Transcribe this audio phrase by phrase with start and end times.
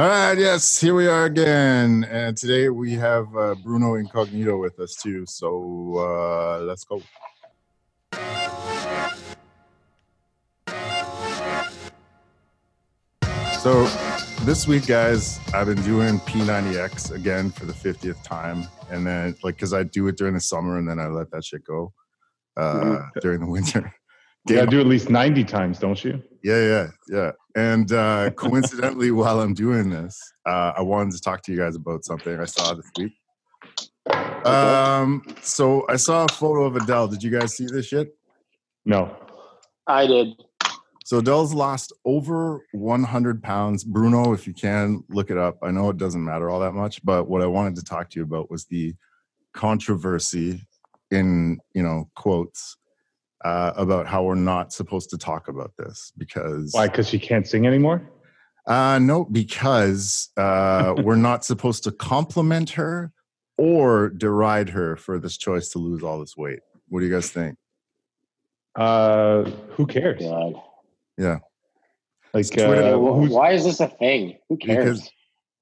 [0.00, 4.80] All right, yes, here we are again, and today we have uh, Bruno Incognito with
[4.80, 5.26] us too.
[5.26, 7.02] So uh, let's go.
[13.58, 13.84] So
[14.46, 19.56] this week, guys, I've been doing P90X again for the 50th time, and then like
[19.56, 21.92] because I do it during the summer, and then I let that shit go
[22.56, 23.94] uh, during the winter.
[24.48, 26.22] You gotta do at least 90 times, don't you?
[26.42, 27.32] Yeah, yeah, yeah.
[27.54, 31.76] And uh, coincidentally, while I'm doing this, uh, I wanted to talk to you guys
[31.76, 33.12] about something I saw this week.
[34.46, 37.08] Um, so I saw a photo of Adele.
[37.08, 38.16] Did you guys see this shit?
[38.86, 39.14] No.
[39.86, 40.28] I did.
[41.04, 43.84] So Adele's lost over 100 pounds.
[43.84, 45.58] Bruno, if you can look it up.
[45.62, 48.20] I know it doesn't matter all that much, but what I wanted to talk to
[48.20, 48.94] you about was the
[49.52, 50.62] controversy
[51.10, 52.76] in you know quotes
[53.44, 56.88] uh, about how we're not supposed to talk about this because Why?
[56.88, 58.10] Because she can't sing anymore?
[58.66, 63.12] Uh, no, because uh, we're not supposed to compliment her
[63.56, 66.60] or deride her for this choice to lose all this weight.
[66.88, 67.56] What do you guys think?
[68.76, 70.22] Uh, who cares?
[70.22, 70.54] God.
[71.18, 71.38] Yeah.
[72.32, 74.38] Like, Twitter- uh, Why is this a thing?
[74.48, 75.10] Who cares?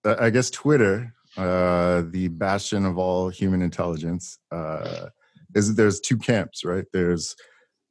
[0.02, 5.08] Because uh, I guess Twitter, uh, the bastion of all human intelligence, uh,
[5.54, 6.84] is there's two camps, right?
[6.92, 7.34] There's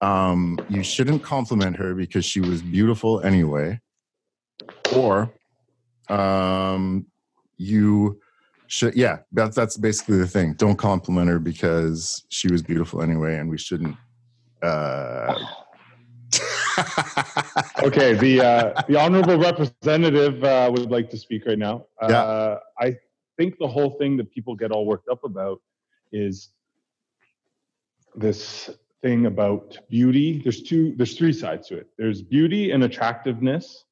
[0.01, 3.79] um, you shouldn't compliment her because she was beautiful anyway,
[4.95, 5.33] or
[6.09, 7.05] um,
[7.57, 8.19] you
[8.67, 8.95] should.
[8.95, 10.53] Yeah, that's that's basically the thing.
[10.53, 13.95] Don't compliment her because she was beautiful anyway, and we shouldn't.
[14.61, 15.45] Uh,
[17.83, 21.85] okay, the uh, the honorable representative uh, would like to speak right now.
[21.99, 22.95] Uh, I
[23.37, 25.61] think the whole thing that people get all worked up about
[26.11, 26.49] is
[28.15, 28.69] this
[29.01, 30.41] thing about beauty.
[30.43, 30.93] There's two.
[30.95, 31.87] There's three sides to it.
[31.97, 33.85] There's beauty and attractiveness,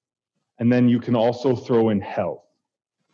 [0.60, 2.44] and then you can also throw in health.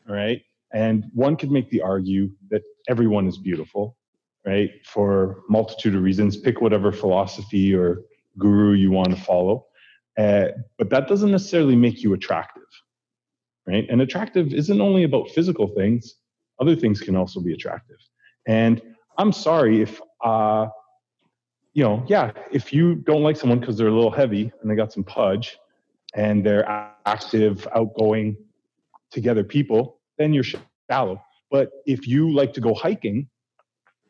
[0.07, 0.41] All right,
[0.73, 3.97] and one could make the argue that everyone is beautiful,
[4.45, 6.37] right, for multitude of reasons.
[6.37, 8.01] Pick whatever philosophy or
[8.37, 9.65] guru you want to follow.
[10.17, 10.47] Uh,
[10.77, 12.63] but that doesn't necessarily make you attractive,
[13.65, 13.85] right?
[13.89, 16.15] And attractive isn't only about physical things,
[16.59, 17.97] other things can also be attractive.
[18.47, 18.81] And
[19.17, 20.67] I'm sorry if, uh,
[21.73, 24.75] you know, yeah, if you don't like someone because they're a little heavy and they
[24.75, 25.57] got some pudge
[26.13, 26.67] and they're
[27.05, 28.35] active, outgoing,
[29.11, 30.45] together people, then you're
[30.89, 31.21] shallow.
[31.49, 33.27] But if you like to go hiking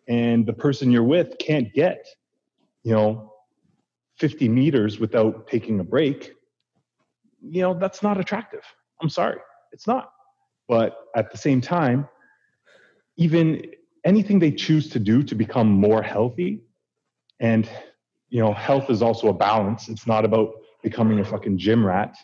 [0.07, 2.05] and the person you're with can't get,
[2.83, 3.33] you know,
[4.17, 6.33] 50 meters without taking a break,
[7.41, 8.61] you know, that's not attractive.
[9.01, 9.39] I'm sorry,
[9.71, 10.11] it's not.
[10.67, 12.07] But at the same time,
[13.17, 13.63] even
[14.05, 16.61] anything they choose to do to become more healthy,
[17.41, 17.67] and
[18.29, 19.89] you know, health is also a balance.
[19.89, 22.15] It's not about becoming a fucking gym rat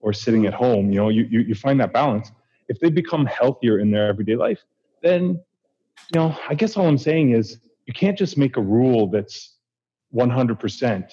[0.00, 0.92] or sitting at home.
[0.92, 2.30] You know, you, you, you find that balance.
[2.68, 4.60] If they become healthier in their everyday life,
[5.02, 5.40] then,
[6.14, 9.56] you know, I guess all I'm saying is you can't just make a rule that's
[10.14, 11.10] 100%.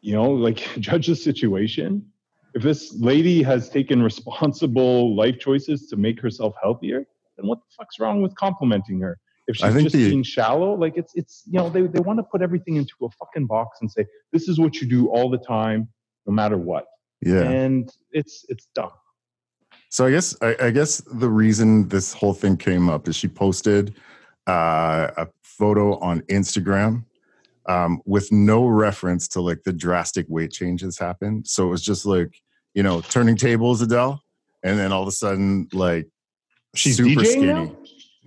[0.00, 2.06] You know, like judge the situation.
[2.54, 7.04] If this lady has taken responsible life choices to make herself healthier,
[7.36, 9.18] then what the fuck's wrong with complimenting her?
[9.48, 12.00] If I she's think just the- being shallow, like it's it's you know they they
[12.00, 15.08] want to put everything into a fucking box and say this is what you do
[15.08, 15.88] all the time,
[16.26, 16.84] no matter what,
[17.22, 17.42] yeah.
[17.42, 18.90] and it's it's dumb.
[19.88, 23.26] So I guess I, I guess the reason this whole thing came up is she
[23.26, 23.94] posted
[24.46, 27.04] uh, a photo on Instagram
[27.66, 31.46] um, with no reference to like the drastic weight changes happened.
[31.48, 32.42] So it was just like
[32.74, 34.22] you know turning tables, Adele,
[34.62, 36.06] and then all of a sudden like
[36.74, 37.46] She's super DJing skinny.
[37.46, 37.76] now?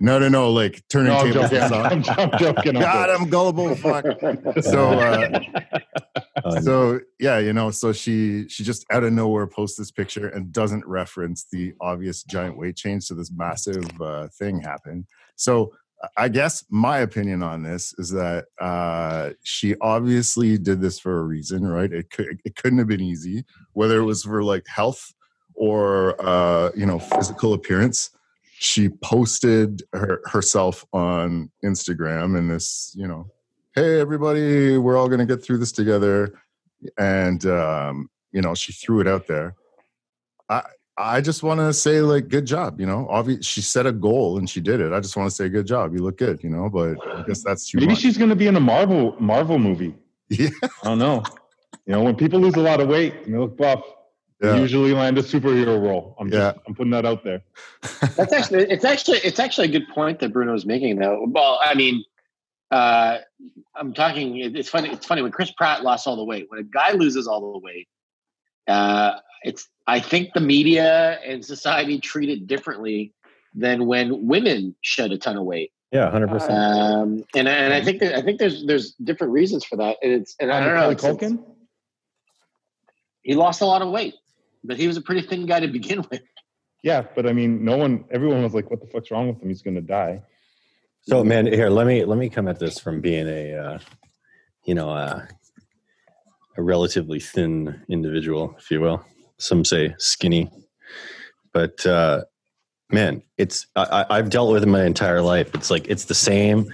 [0.02, 1.50] No, no, no, like turning No, I'm tables.
[1.50, 1.76] joking.
[1.76, 1.86] on.
[1.86, 2.72] I'm, I'm joking.
[2.74, 3.08] God.
[3.08, 3.74] I'm gullible.
[3.76, 4.04] Fuck.
[4.62, 9.92] So, uh, so yeah, you know, so she she just out of nowhere posts this
[9.92, 13.04] picture and doesn't reference the obvious giant weight change.
[13.04, 15.06] So this massive uh, thing happened.
[15.36, 15.72] So
[16.16, 21.22] I guess my opinion on this is that uh, she obviously did this for a
[21.22, 21.92] reason, right?
[21.92, 25.12] It could it couldn't have been easy, whether it was for like health
[25.54, 28.10] or uh, you know physical appearance.
[28.62, 33.28] She posted her, herself on Instagram and this, you know,
[33.74, 36.32] hey everybody, we're all gonna get through this together,
[36.96, 39.56] and um, you know, she threw it out there.
[40.48, 40.62] I
[40.96, 43.08] I just want to say like good job, you know.
[43.10, 44.92] Obviously, she set a goal and she did it.
[44.92, 45.94] I just want to say good job.
[45.94, 46.68] You look good, you know.
[46.68, 47.98] But I guess that's too Maybe much.
[47.98, 49.94] she's going to be in a Marvel Marvel movie.
[50.28, 50.48] Yeah.
[50.82, 51.22] I don't know.
[51.84, 53.82] You know, when people lose a lot of weight and they look buff,
[54.42, 54.56] Yeah.
[54.56, 56.16] usually land a superhero role.
[56.18, 57.42] I'm just, I'm putting that out there.
[58.16, 61.26] That's actually it's actually it's actually a good point that Bruno's making though.
[61.28, 62.04] Well, I mean,
[62.70, 63.18] uh,
[63.76, 64.36] I'm talking.
[64.38, 64.90] It's funny.
[64.90, 66.46] It's funny when Chris Pratt lost all the weight.
[66.50, 67.88] When a guy loses all the weight,
[68.66, 73.12] uh, it's I think the media and society treat it differently
[73.54, 75.70] than when women shed a ton of weight.
[75.92, 76.52] Yeah, hundred percent.
[76.52, 79.98] Um, and and I think that, I think there's there's different reasons for that.
[80.02, 80.88] And it's and I don't know.
[80.88, 81.46] Macaulay it's- it's-
[83.22, 84.14] he lost a lot of weight,
[84.64, 86.22] but he was a pretty thin guy to begin with.
[86.82, 89.48] Yeah, but I mean, no one, everyone was like, "What the fuck's wrong with him?
[89.48, 90.22] He's gonna die."
[91.02, 93.78] So, man, here let me let me come at this from being a, uh,
[94.64, 95.24] you know, uh,
[96.56, 99.04] a relatively thin individual, if you will.
[99.38, 100.50] Some say skinny,
[101.52, 102.22] but uh,
[102.90, 105.54] man, it's I, I- I've dealt with it my entire life.
[105.54, 106.72] It's like it's the same.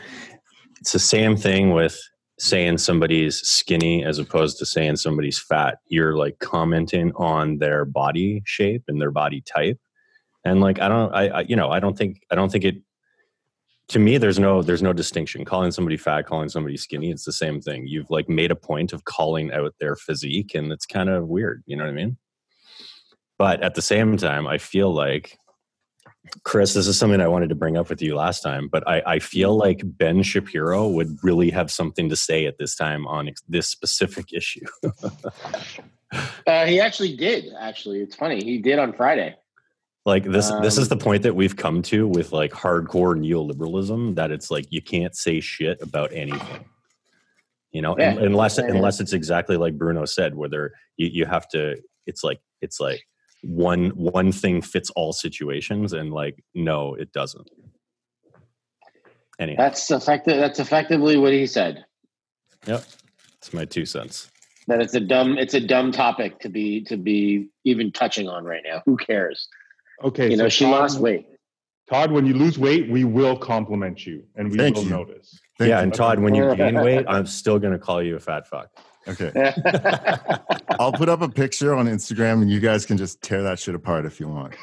[0.81, 1.99] It's the same thing with
[2.39, 5.79] saying somebody's skinny as opposed to saying somebody's fat.
[5.89, 9.79] You're like commenting on their body shape and their body type,
[10.45, 12.77] and like I don't, I, I you know, I don't think I don't think it
[13.89, 15.45] to me there's no there's no distinction.
[15.45, 17.87] Calling somebody fat calling somebody skinny it's the same thing.
[17.87, 21.63] You've like made a point of calling out their physique and it's kind of weird
[21.67, 22.17] you know what i mean?
[23.39, 25.39] But at the same time i feel like
[26.45, 29.03] chris this is something i wanted to bring up with you last time but i,
[29.07, 33.31] I feel like ben shapiro would really have something to say at this time on
[33.49, 34.65] this specific issue
[36.47, 37.53] Uh, he actually did.
[37.61, 38.43] Actually, it's funny.
[38.43, 39.37] He did on Friday.
[40.07, 44.15] like this this is Um, the point that we've come to with like hardcore neoliberalism
[44.15, 46.65] that it's like you can't say shit about anything
[47.73, 48.13] you know Yeah.
[48.19, 51.77] unless unless it's exactly like bruno said whether you, you have to
[52.07, 53.03] it's like it's like
[53.43, 57.49] one one thing fits all situations and like no it doesn't
[59.39, 60.37] anyhow That's effective.
[60.39, 61.85] That's effectively what he said.
[62.67, 62.85] yep
[63.39, 64.31] it's my two cents
[64.67, 65.39] That it's a dumb.
[65.39, 68.83] It's a dumb topic to be to be even touching on right now.
[68.85, 69.49] Who cares?
[70.05, 71.27] Okay, You know, so she Todd- lost weight.
[71.89, 74.91] Todd, when you lose weight, we will compliment you, and we Thank will you.
[74.91, 75.41] notice.
[75.59, 75.85] Thank yeah you.
[75.85, 78.69] and todd when you gain weight i'm still gonna call you a fat fuck
[79.09, 79.33] Okay.
[80.81, 83.75] I'll put up a picture on Instagram and you guys can just tear that shit
[83.75, 84.55] apart if you want.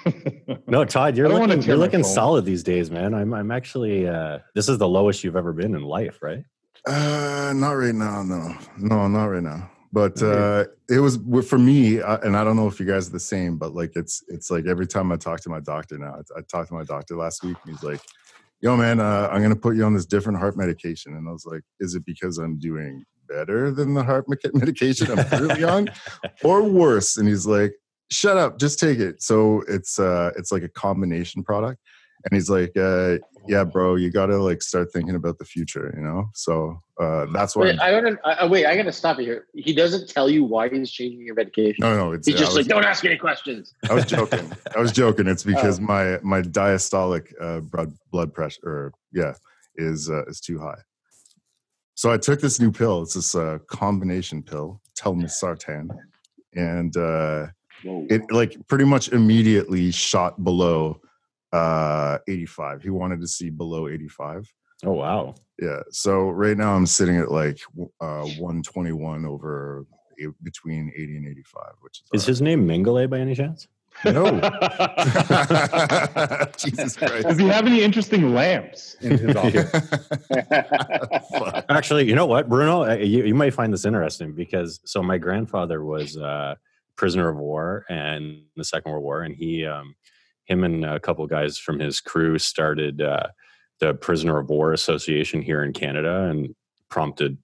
[0.67, 2.13] no todd you're I don't wanna looking, you're looking phone.
[2.13, 5.75] solid these days man i'm, I'm actually uh this is the lowest you've ever been
[5.75, 6.43] in life right
[6.87, 8.21] Uh, not right now.
[8.21, 9.71] No, no, not right now.
[9.91, 13.11] But uh, it was for me, uh, and I don't know if you guys are
[13.13, 13.57] the same.
[13.57, 16.41] But like, it's it's like every time I talk to my doctor now, I, I
[16.41, 18.01] talked to my doctor last week, and he's like,
[18.61, 21.45] "Yo, man, uh, I'm gonna put you on this different heart medication." And I was
[21.45, 25.89] like, "Is it because I'm doing better than the heart medication I'm currently on,
[26.43, 27.73] or worse?" And he's like,
[28.11, 31.79] "Shut up, just take it." So it's uh, it's like a combination product.
[32.23, 33.17] And he's like, uh,
[33.47, 36.25] yeah, bro, you got to like start thinking about the future, you know?
[36.33, 37.65] So uh, that's why.
[37.65, 38.17] wait, I don't.
[38.25, 39.45] I, wait, I got to stop you here.
[39.53, 41.75] He doesn't tell you why he's changing your medication.
[41.81, 43.75] no, no, it's He's I just was, like, don't ask any questions.
[43.87, 44.51] I was joking.
[44.75, 45.27] I was joking.
[45.27, 45.83] It's because Oh.
[45.83, 49.33] my my diastolic uh, blood blood pressure, or yeah,
[49.75, 50.79] is uh, is too high.
[52.05, 53.01] So I took this new pill.
[53.01, 55.89] It's this uh, combination pill, telmisartan,
[56.53, 57.47] and uh,
[57.83, 61.01] it like pretty much immediately shot below
[61.51, 64.53] uh 85 he wanted to see below 85
[64.83, 65.35] oh wow.
[65.59, 65.79] Yeah.
[65.89, 67.59] So right now i'm sitting at like
[68.01, 69.85] uh 121 over
[70.43, 73.67] between 80 and 85 which is, Is his name Mengele by any chance?
[74.03, 74.25] No
[76.57, 79.71] jesus christ Does he have any interesting lamps in his office?
[81.69, 85.17] Actually, you know what, Bruno, uh, you, you might find this interesting because so my
[85.17, 86.55] grandfather was uh,
[86.95, 89.95] prisoner of war and the Second World War, and he, um,
[90.45, 93.27] him, and a couple guys from his crew started uh,
[93.79, 96.55] the Prisoner of War Association here in Canada, and
[96.89, 97.37] prompted,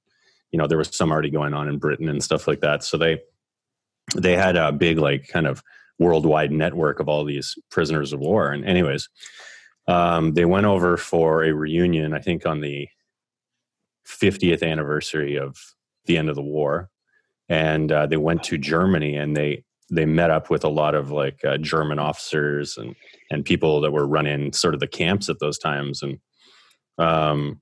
[0.51, 2.83] you know, there was some already going on in Britain and stuff like that.
[2.83, 3.19] So they
[4.15, 5.61] they had a big like kind of
[5.99, 9.09] worldwide network of all these prisoners of war, and anyways.
[9.87, 12.87] Um, they went over for a reunion, I think, on the
[14.07, 15.57] 50th anniversary of
[16.05, 16.89] the end of the war.
[17.49, 21.11] And uh, they went to germany and they they met up with a lot of
[21.11, 22.95] like uh, german officers and
[23.29, 26.01] and people that were running sort of the camps at those times.
[26.01, 26.19] And
[26.97, 27.61] um,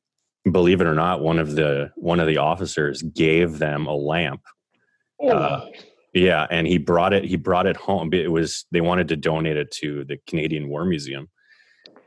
[0.52, 4.42] believe it or not one of the one of the officers gave them a lamp.
[5.24, 5.66] Uh,
[6.20, 9.58] yeah and he brought it he brought it home it was they wanted to donate
[9.58, 11.30] it to the canadian war museum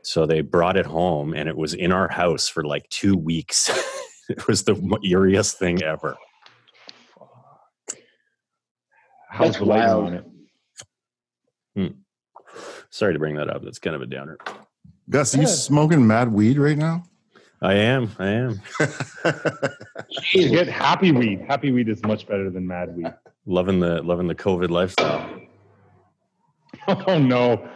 [0.03, 3.69] so they brought it home and it was in our house for like two weeks
[4.29, 6.15] it was the eeriest thing ever
[9.29, 10.05] How's the lighting wild.
[10.05, 10.25] on it?
[11.75, 11.87] Hmm.
[12.91, 14.37] sorry to bring that up that's kind of a downer
[15.09, 15.49] gus are you Yeah.
[15.49, 17.03] smoking mad weed right now
[17.61, 18.61] i am i am
[20.33, 21.41] You get happy weed.
[21.47, 23.13] Happy weed is much better than mad weed.
[23.45, 25.29] Loving the loving the covid lifestyle
[27.07, 27.67] Oh no!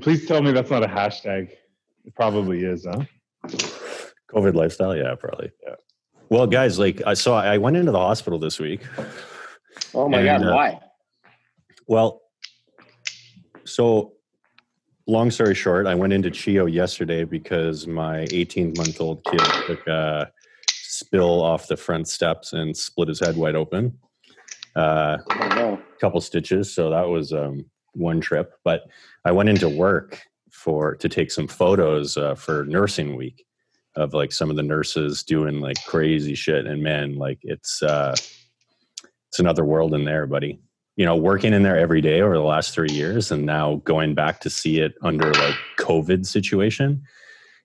[0.00, 1.50] Please tell me that's not a hashtag.
[2.04, 3.04] It probably is, huh?
[4.34, 5.74] covid lifestyle yeah probably yeah
[6.30, 8.80] well guys like i saw i went into the hospital this week
[9.94, 10.80] oh my And, god, uh, why?
[11.86, 12.22] Well,
[13.64, 14.14] So,
[15.06, 19.86] long story short, I went into CHEO yesterday because my 18 month old kid took
[19.86, 20.30] a
[20.70, 23.98] spill off the front steps and split his head wide open.
[24.76, 25.82] Uh, Oh, no.
[26.00, 27.64] couple stitches, so that was um,
[27.94, 28.52] one trip.
[28.62, 28.82] But
[29.24, 30.20] I went into work
[30.52, 33.44] for to take some photos uh, for nursing week
[33.96, 38.14] of like some of the nurses doing like crazy shit, and man, like it's uh,
[39.28, 40.60] it's another world in there, buddy.
[40.96, 44.14] You know, working in there every day over the last three years, and now going
[44.14, 47.02] back to see it under like COVID situation,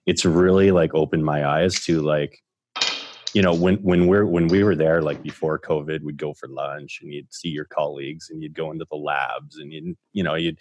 [0.05, 2.41] it's really like opened my eyes to like
[3.33, 6.47] you know when when we're when we were there like before covid we'd go for
[6.47, 10.23] lunch and you'd see your colleagues and you'd go into the labs and you you
[10.23, 10.59] know you'd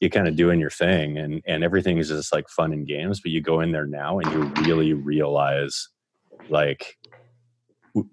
[0.00, 3.20] you kind of doing your thing and and everything is just like fun and games
[3.20, 5.88] but you go in there now and you really realize
[6.48, 6.96] like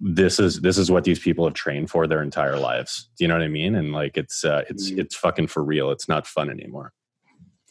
[0.01, 3.09] this is this is what these people have trained for their entire lives.
[3.17, 3.75] Do you know what i mean?
[3.75, 4.99] And like it's uh it's Mm.
[4.99, 5.91] it's fucking for real.
[5.91, 6.91] It's not fun anymore.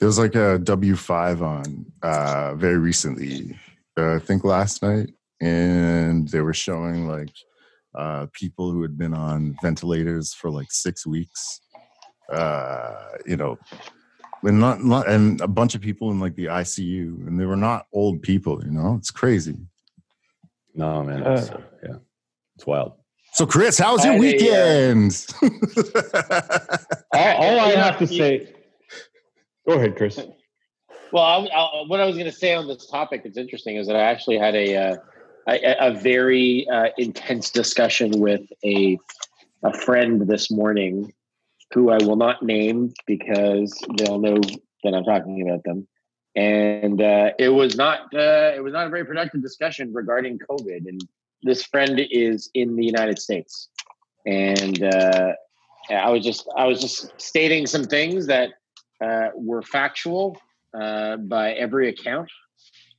[0.01, 3.59] There was like a W5 on uh, very recently,
[3.99, 7.31] uh, I think last night, and they were showing like
[7.95, 11.61] uh, people who had been on ventilators for like six weeks.
[12.33, 13.57] Uh, you know,
[14.43, 17.57] and not, not and a bunch of people in like the ICU, and they were
[17.57, 18.63] not old people.
[18.65, 19.57] You know, it's crazy.
[20.75, 21.55] no man it's, Uh.
[21.55, 21.97] uh, yeah
[22.55, 22.93] it's wild
[23.33, 25.27] So, Chris, how was your I uh, weekend?
[27.15, 28.53] All, all I have to say.
[29.69, 30.19] Go ahead, Chris.
[31.13, 33.87] Well, I, I, what I was going to say on this topic that's interesting is
[33.87, 34.97] that I actually had a uh,
[35.49, 38.99] a, a very uh, intense discussion with a
[39.65, 41.13] a friend this morning,
[41.73, 44.39] who I will not name because they'll know
[44.85, 45.89] that I'm talking about them.
[46.37, 50.87] And uh, it was not uh, it was not a very productive discussion regarding COVID.
[50.87, 51.01] And
[51.43, 53.69] this friend is in the United States,
[54.27, 55.33] and uh,
[55.91, 58.51] I was just I was just stating some things that
[59.01, 60.37] uh, were factual
[60.79, 62.31] uh, by every account,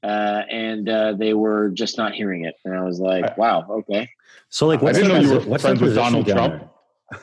[0.03, 2.55] uh, and uh, they were just not hearing it.
[2.65, 4.09] And I was like, I- "Wow, okay."
[4.49, 6.49] so like I what's didn't the know you were what's the friends with Donald down
[6.49, 6.65] Trump.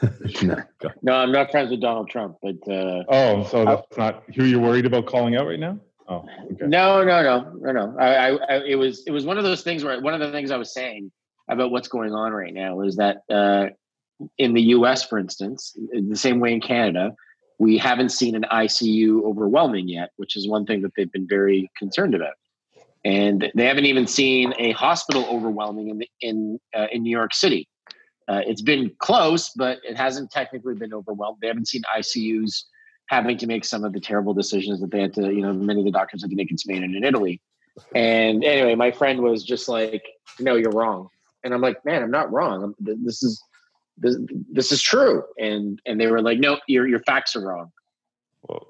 [0.43, 0.57] No.
[1.03, 4.61] No, I'm not friends with Donald Trump, but uh, Oh, so that's not who you're
[4.61, 5.79] worried about calling out right now?
[6.09, 6.67] Oh, okay.
[6.67, 7.97] no, no, no, no, no.
[7.99, 10.31] I, I, I, it was it was one of those things where one of the
[10.33, 11.11] things I was saying
[11.49, 13.67] about what's going on right now is that uh,
[14.39, 17.15] in the U.S., for instance, in the same way in Canada,
[17.59, 21.71] we haven't seen an ICU overwhelming yet, which is one thing that they've been very
[21.77, 22.35] concerned about.
[23.07, 27.35] And they haven't even seen a hospital overwhelming in the, in uh, in New York
[27.35, 27.69] City.
[28.27, 31.39] Uh, it's been close, but it hasn't technically been overwhelmed.
[31.41, 32.65] They haven't seen ICUs
[33.09, 35.79] having to make some of the terrible decisions that they had to, you know, many
[35.79, 37.41] of the doctors had to make in Spain and in Italy.
[37.95, 40.03] And anyway, my friend was just like,
[40.41, 41.09] "No, you're wrong,"
[41.45, 42.75] and I'm like, "Man, I'm not wrong.
[42.81, 43.41] This is
[43.97, 44.17] this,
[44.51, 47.71] this is true." And and they were like, "No, your your facts are wrong."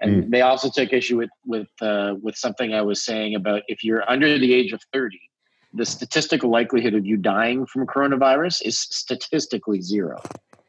[0.01, 3.85] And they also took issue with with uh, with something I was saying about if
[3.85, 5.19] you're under the age of 30,
[5.75, 10.21] the statistical likelihood of you dying from coronavirus is statistically zero.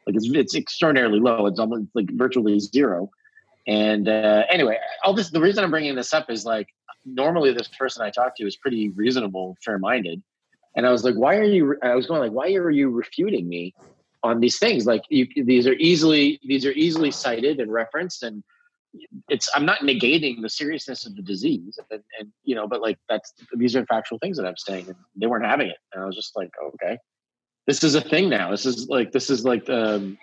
[0.06, 1.46] Like it's it's extraordinarily low.
[1.46, 3.10] It's almost like virtually zero.
[3.66, 6.68] And uh, anyway, all this the reason I'm bringing this up is like
[7.04, 10.22] normally this person I talked to is pretty reasonable, fair minded,
[10.76, 11.76] and I was like, why are you?
[11.82, 13.74] I was going like, why are you refuting me
[14.22, 14.86] on these things?
[14.86, 18.42] Like you, these are easily these are easily cited and referenced and
[19.28, 22.98] it's i'm not negating the seriousness of the disease and, and you know but like
[23.08, 26.06] that's these are factual things that i'm saying and they weren't having it and i
[26.06, 26.98] was just like okay
[27.66, 30.16] this is a thing now this is like this is like um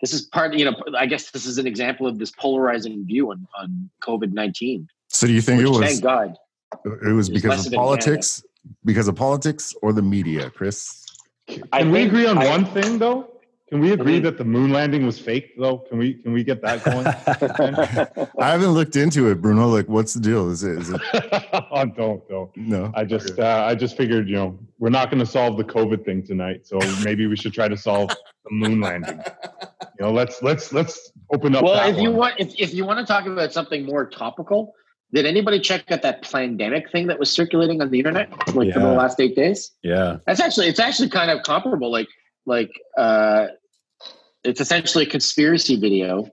[0.00, 3.30] this is part you know i guess this is an example of this polarizing view
[3.30, 6.36] on on covid-19 so, do you think which it was thank god
[6.84, 7.76] it was because of of it Canada.
[7.76, 8.44] politics,
[8.84, 11.04] because of politics, or the media, Chris?
[11.48, 13.28] Can I we think- agree on I- one thing though?
[13.70, 14.24] Can we agree Mhm.
[14.24, 15.78] that the moon landing was fake though?
[15.78, 17.06] Can we can we get that going?
[18.38, 19.68] I haven't looked into it, Bruno.
[19.68, 20.50] Like, what's the deal?
[20.50, 20.78] Is it?
[20.78, 21.00] Is it?
[21.70, 22.50] oh, don't don't.
[22.56, 22.90] No.
[22.94, 26.04] I just uh, I just figured you know we're not going to solve the COVID
[26.04, 29.20] thing tonight, so maybe we should try to solve the moon landing.
[29.98, 31.62] You know, let's let's let's open up.
[31.62, 34.74] well that if you want if, if you want to talk about something more topical
[35.12, 38.78] did anybody check out that pandemic thing that was circulating on the internet like for
[38.80, 41.90] the last eight days yeah That's actually it's actually kind of comparable.
[41.92, 42.08] Like
[42.46, 43.48] like uh,
[44.44, 46.26] it's essentially a conspiracy video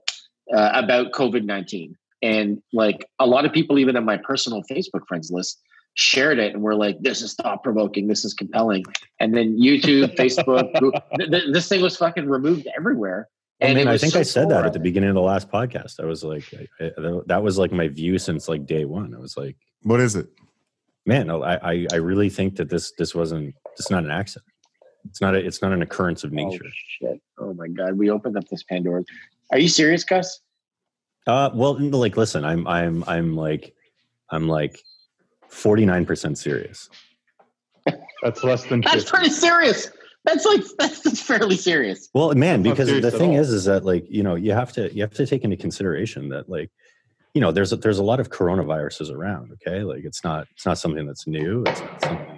[0.54, 5.06] uh, about COVID nineteen, and like a lot of people, even on my personal Facebook
[5.06, 5.60] friends list,
[5.94, 8.08] shared it and were like, "This is thought provoking.
[8.08, 8.84] This is compelling."
[9.20, 10.72] And then YouTube, Facebook,
[11.18, 13.28] th- th- this thing was fucking removed everywhere.
[13.60, 15.50] I And mean, I think so I said that at the beginning of the last
[15.50, 15.98] podcast.
[16.00, 16.44] I was like,
[16.80, 19.14] I, I, that was like my view since like day one.
[19.14, 20.28] I was like, What is it?
[21.08, 24.44] man, I, I, I really think that this, this wasn't, it's not an accident.
[25.06, 26.64] It's not, a, it's not an occurrence of nature.
[26.64, 27.22] Oh shit!
[27.38, 29.06] Oh my god, we opened up this Pandora's.
[29.52, 30.40] Are you serious, Gus?
[31.26, 33.74] Uh, well, like, listen, I'm, I'm, I'm like,
[34.30, 34.78] I'm like,
[35.48, 36.88] forty nine percent serious.
[38.22, 38.80] That's less than.
[38.80, 39.10] That's 50.
[39.10, 39.90] pretty serious.
[40.24, 42.08] That's like that's, that's fairly serious.
[42.14, 44.92] Well, man, not because the thing is, is that like you know you have to
[44.94, 46.70] you have to take into consideration that like
[47.34, 49.52] you know there's a, there's a lot of coronaviruses around.
[49.52, 51.62] Okay, like it's not it's not something that's new.
[51.66, 52.37] It's not something that's,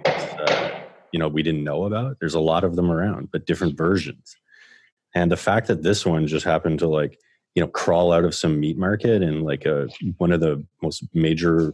[1.11, 2.17] you know we didn't know about.
[2.19, 4.35] There's a lot of them around, but different versions.
[5.13, 7.19] And the fact that this one just happened to like
[7.55, 9.87] you know crawl out of some meat market in like a
[10.17, 11.73] one of the most major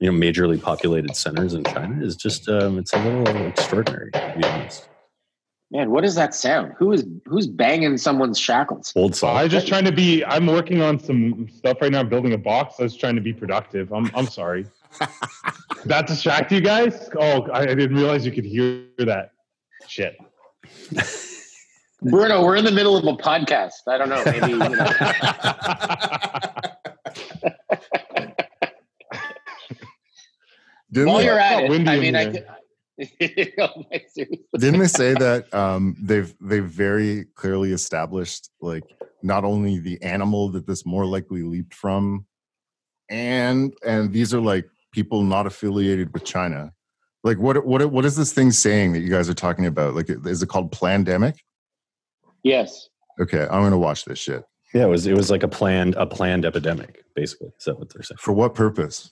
[0.00, 4.34] you know majorly populated centers in China is just um, it's a little extraordinary to
[4.36, 4.88] be honest.
[5.70, 6.74] Man, what does that sound?
[6.78, 8.92] Who is who's banging someone's shackles?
[8.94, 9.36] Old So song.
[9.36, 10.24] I'm just trying to be.
[10.24, 12.00] I'm working on some stuff right now.
[12.00, 12.76] I'm building a box.
[12.78, 13.92] I was trying to be productive.
[13.92, 14.10] I'm.
[14.14, 14.66] I'm sorry.
[15.00, 15.08] Did
[15.86, 17.08] that distract you guys?
[17.18, 19.30] Oh, I, I didn't realize you could hear that.
[19.88, 20.16] Shit.
[22.02, 23.72] Bruno, we're in the middle of a podcast.
[23.88, 24.22] I don't know.
[24.24, 24.68] Maybe you know.
[30.92, 32.32] Didn't while they, you're at it, I mean, I here.
[32.32, 32.46] could.
[32.96, 34.44] My, seriously.
[34.56, 38.84] didn't they say that um, they've they've very clearly established like
[39.20, 42.26] not only the animal that this more likely leaped from,
[43.10, 46.72] and and these are like people not affiliated with China.
[47.24, 49.94] Like what what what is this thing saying that you guys are talking about?
[49.94, 51.36] Like is it called pandemic?
[52.42, 52.88] Yes.
[53.20, 54.44] Okay, I'm gonna watch this shit.
[54.72, 57.48] Yeah, it was it was like a planned a planned epidemic, basically.
[57.58, 58.18] Is that what they're saying?
[58.20, 59.10] For what purpose?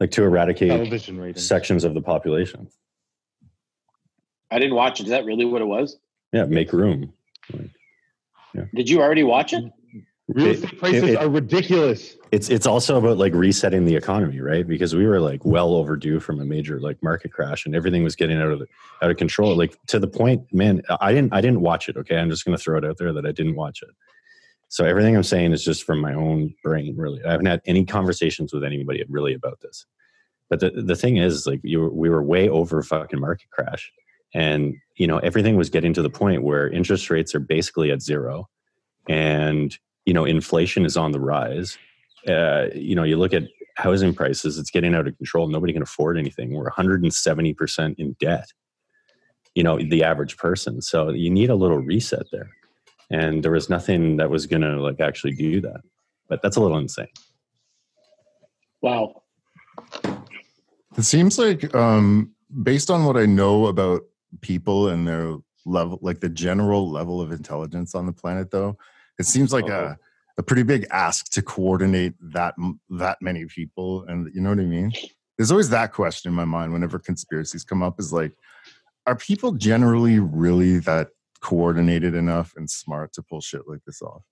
[0.00, 2.68] Like to eradicate sections of the population.
[4.50, 5.04] I didn't watch it.
[5.04, 5.96] Is that really what it was?
[6.32, 7.12] Yeah, make room.
[8.54, 8.64] Yeah.
[8.74, 9.64] Did you already watch it?
[10.34, 12.16] Real It- estate prices it- are ridiculous.
[12.32, 14.66] It's it's also about like resetting the economy, right?
[14.66, 18.16] Because we were like well overdue from a major like market crash, and everything was
[18.16, 18.66] getting out of the,
[19.00, 19.54] out of control.
[19.56, 21.96] Like to the point, man, I didn't I didn't watch it.
[21.96, 23.90] Okay, I'm just going to throw it out there that I didn't watch it.
[24.68, 26.96] So everything I'm saying is just from my own brain.
[26.96, 29.86] Really, I haven't had any conversations with anybody really about this.
[30.50, 33.92] But the the thing is, like you, we were way over fucking market crash,
[34.34, 38.02] and you know everything was getting to the point where interest rates are basically at
[38.02, 38.48] zero,
[39.08, 41.78] and you know inflation is on the rise.
[42.28, 43.44] Uh, you know, you look at
[43.76, 45.48] housing prices; it's getting out of control.
[45.48, 46.52] Nobody can afford anything.
[46.52, 48.48] We're 170 percent in debt.
[49.54, 50.82] You know, the average person.
[50.82, 52.50] So you need a little reset there,
[53.10, 55.80] and there was nothing that was going to like actually do that.
[56.28, 57.08] But that's a little insane.
[58.84, 59.22] Wow.
[60.96, 64.02] It seems like, um, based on what I know about
[64.42, 68.76] people and their level, like the general level of intelligence on the planet, though,
[69.18, 69.98] it seems like a,
[70.38, 72.54] a pretty big ask to coordinate that
[72.90, 74.04] that many people.
[74.08, 74.92] And you know what I mean?
[75.36, 78.32] There's always that question in my mind whenever conspiracies come up: is like,
[79.06, 81.08] are people generally really that
[81.40, 84.22] coordinated enough and smart to pull shit like this off?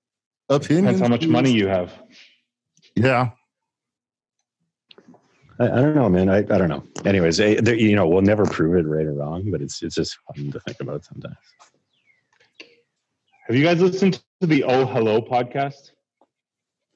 [0.48, 0.98] Opinions.
[0.98, 1.92] Depends how much money you have.
[2.96, 3.30] Yeah.
[5.60, 6.28] I, I don't know, man.
[6.28, 6.82] I, I don't know.
[7.04, 9.94] Anyways, eh, there- you know, we'll never prove it right or wrong, but it's it's
[9.94, 11.36] just fun to think about sometimes.
[13.46, 15.90] Have you guys listened to the Oh Hello podcast?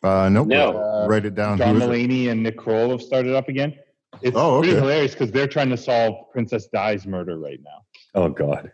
[0.02, 0.46] Uh, nope.
[0.48, 0.76] No.
[0.78, 1.58] Uh, write it down.
[1.58, 1.88] John Who is it?
[2.08, 3.74] Mulaney and Nick Kroll have started up again.
[4.22, 7.82] It's Oh, pretty hilarious because they're trying to solve Princess Di's murder right now.
[8.14, 8.72] Oh God.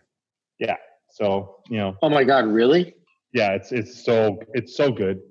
[0.59, 0.75] Yeah.
[1.11, 2.95] So you know, Oh my God, really?
[3.33, 5.21] yeah, it's it's so it's so good.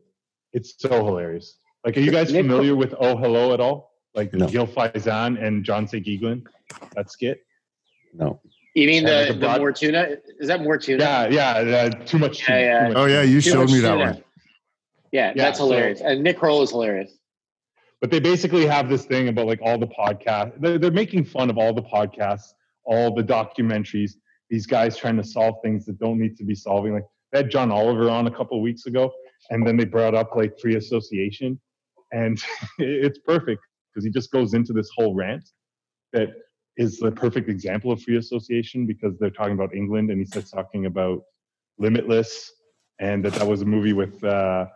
[0.52, 1.58] It's so hilarious.
[1.84, 3.92] Like, are you guys Nick- familiar with Oh Hello at all?
[4.14, 4.46] Like No.
[4.48, 5.98] Gil Faizon and John C.
[6.00, 6.44] Giglin,
[6.94, 7.44] that skit.
[8.12, 8.40] No.
[8.74, 10.16] You mean Yeah, like the, the broad- more tuna?
[10.38, 11.02] Is that more tuna?
[11.04, 11.76] Yeah, yeah.
[11.76, 12.38] Uh, too much.
[12.38, 12.80] Tuna, yeah.
[12.80, 14.04] too much Oh yeah, you Too showed me that tuna.
[14.12, 14.24] one.
[15.12, 16.00] Yeah, Yeah, that's so- hilarious.
[16.00, 17.12] and Nick Kroll is hilarious.
[18.00, 20.58] but they basically have this thing about like all the podcasts.
[20.60, 22.54] They're, they're making fun of all the podcasts,
[22.84, 24.12] all the documentaries.
[24.50, 26.94] These guys trying to solve things that don't need to be solving.
[26.94, 29.12] Like they had John Oliver on a couple of weeks ago,
[29.50, 31.60] and then they brought up like free association,
[32.12, 32.42] and
[32.78, 33.60] it's perfect
[33.92, 35.44] because he just goes into this whole rant
[36.12, 36.28] that
[36.76, 40.50] is the perfect example of free association because they're talking about England, and he starts
[40.50, 41.22] talking about
[41.78, 42.52] Limitless,
[42.98, 44.22] and that that was a movie with.
[44.22, 44.66] Uh,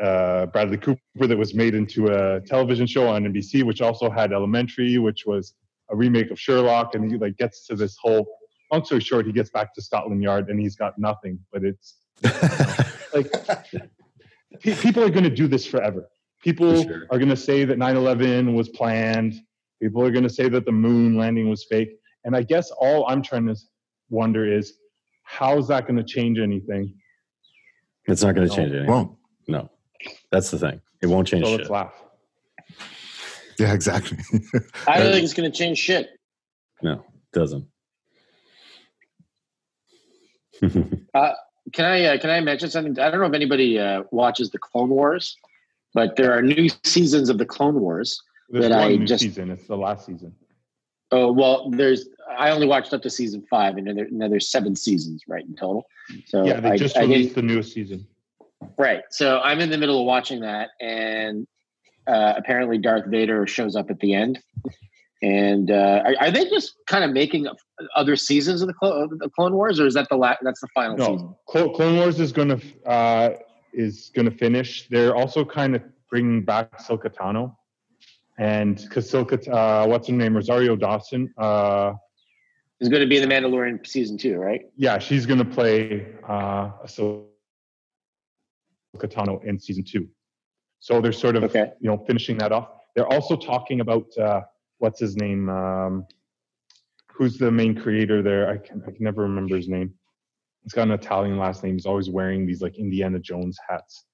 [0.00, 4.32] uh, Bradley Cooper that was made into a television show on NBC, which also had
[4.32, 5.54] Elementary, which was
[5.90, 8.26] a remake of Sherlock, and he like gets to this whole.
[8.70, 11.96] Long story short, he gets back to Scotland Yard and he's got nothing, but it's
[13.14, 13.32] like
[14.60, 16.08] pe- people are going to do this forever.
[16.42, 17.06] People sure.
[17.10, 19.40] are going to say that 9/11 was planned.
[19.80, 21.90] People are going to say that the moon landing was fake.
[22.24, 23.56] And I guess all I'm trying to
[24.10, 24.74] wonder is
[25.24, 26.94] how is that going to change anything?
[28.06, 28.56] It's not going to No.
[28.56, 28.88] change anything.
[28.90, 29.16] Won't.
[29.46, 29.70] No.
[30.32, 30.80] That's the thing.
[31.02, 31.58] It won't change So shit.
[31.60, 31.92] let's laugh.
[33.58, 34.18] Yeah, exactly.
[34.86, 36.10] I don't think it's going to change shit.
[36.82, 37.66] No, it doesn't.
[40.62, 42.98] Can I uh, can I mention something?
[42.98, 45.36] I don't know if anybody uh, watches the Clone Wars.
[45.92, 48.22] but there are new seasons of the Clone Wars.
[48.48, 49.50] There's that I just- season.
[49.50, 50.34] It's the last season.
[51.10, 52.08] Oh well, there's
[52.38, 55.54] I only watched up to season five, and there, now there's seven seasons right in
[55.56, 55.86] total.
[56.26, 58.06] So yeah, they I, just I released the newest season.
[58.76, 59.02] Right.
[59.10, 61.46] So I'm in the middle of watching that, and
[62.06, 64.40] uh, apparently Darth Vader shows up at the end.
[65.22, 67.48] And uh, are, are they just kind of making
[67.96, 70.60] other seasons of the, Clo- of the Clone Wars, or is that the la- that's
[70.60, 71.16] the final season?
[71.16, 73.30] No, Clo- Clone Wars is gonna uh,
[73.72, 74.86] is gonna finish.
[74.88, 77.56] They're also kind of bringing back Ahsoka Tano,
[78.38, 81.32] and Ahsoka, uh, what's her name, Rosario Dawson.
[81.36, 81.92] Uh,
[82.80, 84.62] It's going to be in the Mandalorian season two, right?
[84.76, 87.24] yeah, she's gonna play uh, Ahsoka
[89.04, 90.08] Tano in season two.
[90.80, 91.72] So they're sort of Okay.
[91.80, 92.68] you know finishing that off.
[92.94, 94.42] They're also talking about uh,
[94.78, 96.06] what's his name, um,
[97.12, 98.48] who's the main creator there.
[98.48, 99.92] I can I can never remember his name.
[100.62, 101.74] He's got an Italian last name.
[101.74, 104.04] He's always wearing these like Indiana Jones hats.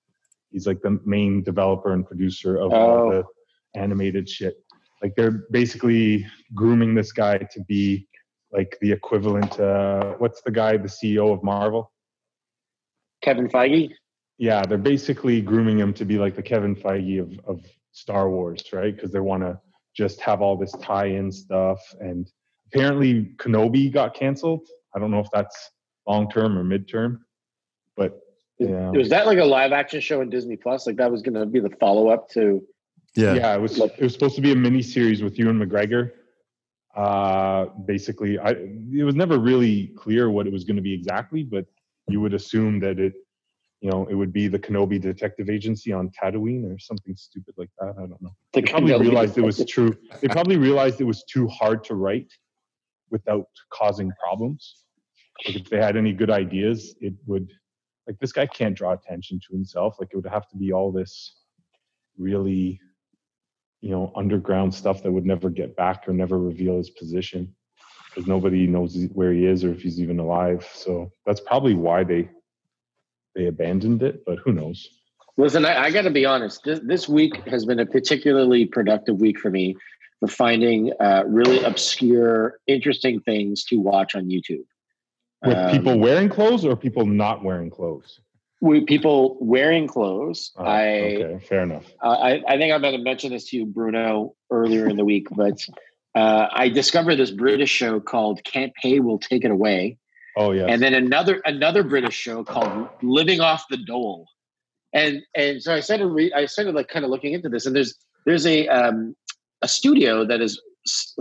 [0.50, 3.10] He's like the main developer and producer of Oh.
[3.10, 3.24] the
[3.74, 4.56] animated shit.
[5.02, 8.06] Like they're basically grooming this guy to be
[8.52, 9.58] like the equivalent.
[9.58, 11.92] Uh, what's the guy, the CEO of Marvel?
[13.22, 13.90] Kevin Feige.
[14.38, 18.64] Yeah, they're basically grooming him to be like the Kevin Feige of, of Star Wars,
[18.72, 18.94] right?
[18.94, 19.58] Because they want to
[19.96, 21.80] just have all this tie-in stuff.
[22.00, 22.30] And
[22.72, 24.66] apparently, Kenobi got canceled.
[24.94, 25.70] I don't know if that's
[26.06, 27.20] long term or midterm,
[27.96, 28.20] but
[28.58, 30.86] yeah, Was that like a live action show in Disney Plus?
[30.86, 32.62] Like that was going to be the follow up to.
[33.16, 33.34] Yeah.
[33.34, 36.12] yeah, it was Like- it was supposed to be a mini series with Ewan McGregor.
[36.96, 41.42] Uh, basically, I it was never really clear what it was going to be exactly,
[41.42, 41.66] but
[42.08, 43.14] you would assume that it,
[43.80, 47.70] you know, it would be the Kenobi Detective Agency on Tatooine or something stupid like
[47.80, 47.94] that.
[47.98, 48.34] I don't know.
[48.52, 49.96] the They probably Kenobi realized it was true.
[50.20, 52.32] They probably realized it was too hard to write
[53.10, 54.84] without causing problems.
[55.46, 57.50] Like if they had any good ideas, it would.
[58.06, 59.96] Like this guy can't draw attention to himself.
[59.98, 61.40] Like it would have to be all this
[62.18, 62.78] really,
[63.84, 67.54] you know, underground stuff that would never get back or never reveal his position
[68.08, 70.66] because nobody knows where he is or if he's even alive.
[70.72, 72.30] So that's probably why they
[73.34, 74.24] they abandoned it.
[74.24, 74.88] But who knows?
[75.36, 76.64] Listen, I, I got to be honest.
[76.64, 79.76] This, this week has been a particularly productive week for me
[80.18, 84.64] for finding uh, really obscure, interesting things to watch on YouTube.
[85.44, 88.20] With Um, people wearing clothes or people not wearing clothes?
[88.64, 90.50] With people wearing clothes.
[90.56, 91.84] Oh, I, okay, fair enough.
[92.02, 95.26] I I think I might have mentioned this to you, Bruno, earlier in the week,
[95.30, 95.58] but
[96.14, 99.98] uh, I discovered this British show called "Can't Pay We'll Take It Away,"
[100.34, 100.64] Oh yeah.
[100.64, 104.28] and then another another British show called "Living Off the Dole."
[104.94, 107.76] And and so I started re- I started like kind of looking into this, and
[107.76, 109.14] there's there's a um,
[109.60, 110.58] a studio that is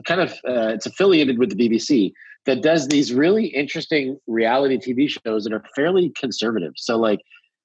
[0.05, 2.13] kind of uh, it's affiliated with the BBC
[2.45, 6.73] that does these really interesting reality TV shows that are fairly conservative.
[6.75, 7.19] So like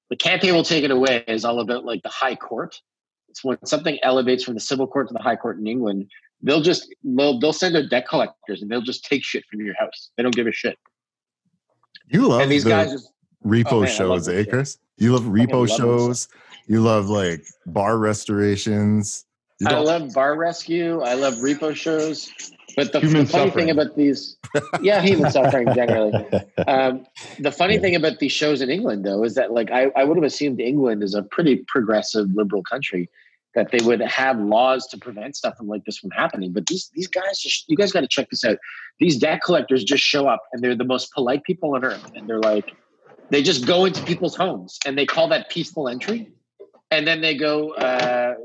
[0.09, 2.79] the Can't Pay We'll Take It Away is all about like the high court.
[3.27, 6.09] It's when something elevates from the civil court to the high court in England.
[6.41, 9.75] They'll just they'll they'll send their debt collectors and they'll just take shit from your
[9.75, 10.11] house.
[10.15, 10.77] They don't give a shit.
[12.07, 13.11] You love and these the guys just
[13.45, 14.49] repo Oh, man, shows, this eh, shit.
[14.49, 14.77] Chris?
[14.97, 16.27] You love repo love shows.
[16.67, 19.25] You love like bar restorations.
[19.65, 21.01] I love bar rescue.
[21.01, 22.31] I love repo shows.
[22.79, 23.65] But the, Human the funny suffering.
[23.65, 24.37] thing about these,
[24.81, 26.13] yeah, human suffering generally.
[26.67, 27.05] Um,
[27.39, 30.17] the funny thing about these shows in England, though, is that like I, I would
[30.17, 33.09] have assumed England is a pretty progressive liberal country,
[33.55, 36.53] that they would have laws to prevent stuff from like this from happening.
[36.53, 38.57] But these these guys, just you guys got to check this out.
[38.99, 42.29] These debt collectors just show up, and they're the most polite people on earth, and
[42.29, 42.71] they're like,
[43.29, 46.31] they just go into people's homes, and they call that peaceful entry,
[46.91, 48.35] and then they go, uh,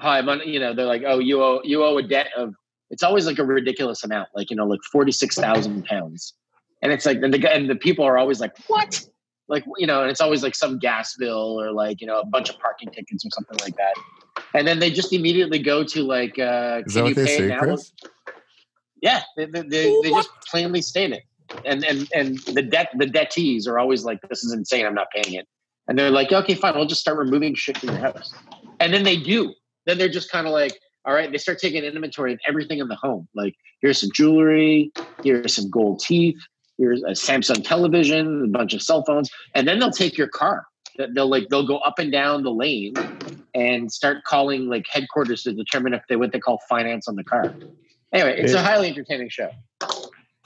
[0.00, 2.54] "Hi, I'm on," you know, they're like, "Oh, you owe you owe a debt of."
[2.90, 6.34] It's always like a ridiculous amount, like you know, like forty six thousand pounds,
[6.82, 9.00] and it's like, and the and the people are always like, "What?"
[9.48, 12.26] Like you know, and it's always like some gas bill or like you know a
[12.26, 13.94] bunch of parking tickets or something like that,
[14.54, 17.34] and then they just immediately go to like, uh, Is "Can you what they pay
[17.34, 17.92] it say, now?" Chris?
[19.02, 21.24] Yeah, they, they, they, they just plainly state it,
[21.64, 24.86] and and and the debt the debtees are always like, "This is insane.
[24.86, 25.46] I'm not paying it,"
[25.88, 26.74] and they're like, "Okay, fine.
[26.74, 28.34] We'll just start removing shit from your house,"
[28.80, 29.52] and then they do.
[29.86, 32.88] Then they're just kind of like, "All right." They start taking inventory of everything in
[32.88, 33.28] the home.
[33.34, 34.92] Like, here's some jewelry.
[35.22, 36.40] Here's some gold teeth.
[36.78, 40.66] Here's a Samsung television, a bunch of cell phones, and then they'll take your car.
[40.96, 42.94] They'll like they'll go up and down the lane
[43.54, 47.24] and start calling like headquarters to determine if they what they call finance on the
[47.24, 47.54] car.
[48.12, 49.50] Anyway, it's a highly entertaining show.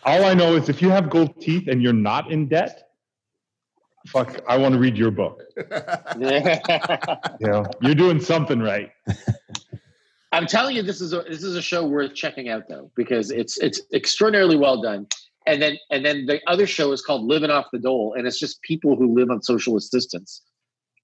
[0.05, 2.89] All I know is if you have gold teeth and you're not in debt,
[4.07, 5.43] fuck, I want to read your book.
[7.41, 8.91] You know, you're doing something right.
[10.33, 13.31] I'm telling you, this is a this is a show worth checking out though because
[13.31, 15.07] it's it's extraordinarily well done.
[15.47, 18.39] And then and then the other show is called Living Off the Dole, and it's
[18.39, 20.43] just people who live on social assistance,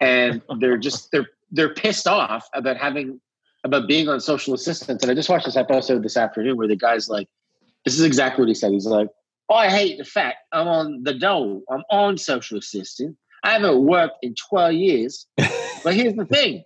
[0.00, 3.20] and they're just they're they're pissed off about having
[3.64, 5.02] about being on social assistance.
[5.02, 7.28] And I just watched this episode this afternoon where the guy's like,
[7.86, 8.72] this is exactly what he said.
[8.72, 9.08] He's like,
[9.48, 11.62] Oh, I hate the fact I'm on the dole.
[11.70, 13.16] I'm on social assistance.
[13.42, 15.26] I haven't worked in 12 years.
[15.36, 16.64] but here's the thing.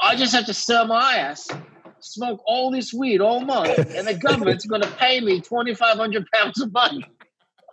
[0.00, 1.48] I just have to sell my ass,
[2.00, 6.60] smoke all this weed all month, and the government's going to pay me 2,500 pounds
[6.60, 7.04] a month.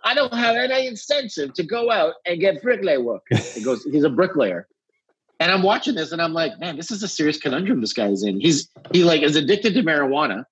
[0.04, 3.22] I don't have any incentive to go out and get bricklayer work.
[3.54, 4.66] He goes, he's a bricklayer.
[5.38, 8.08] And I'm watching this and I'm like, man, this is a serious conundrum this guy
[8.08, 8.40] is in.
[8.40, 10.44] He's he like is addicted to marijuana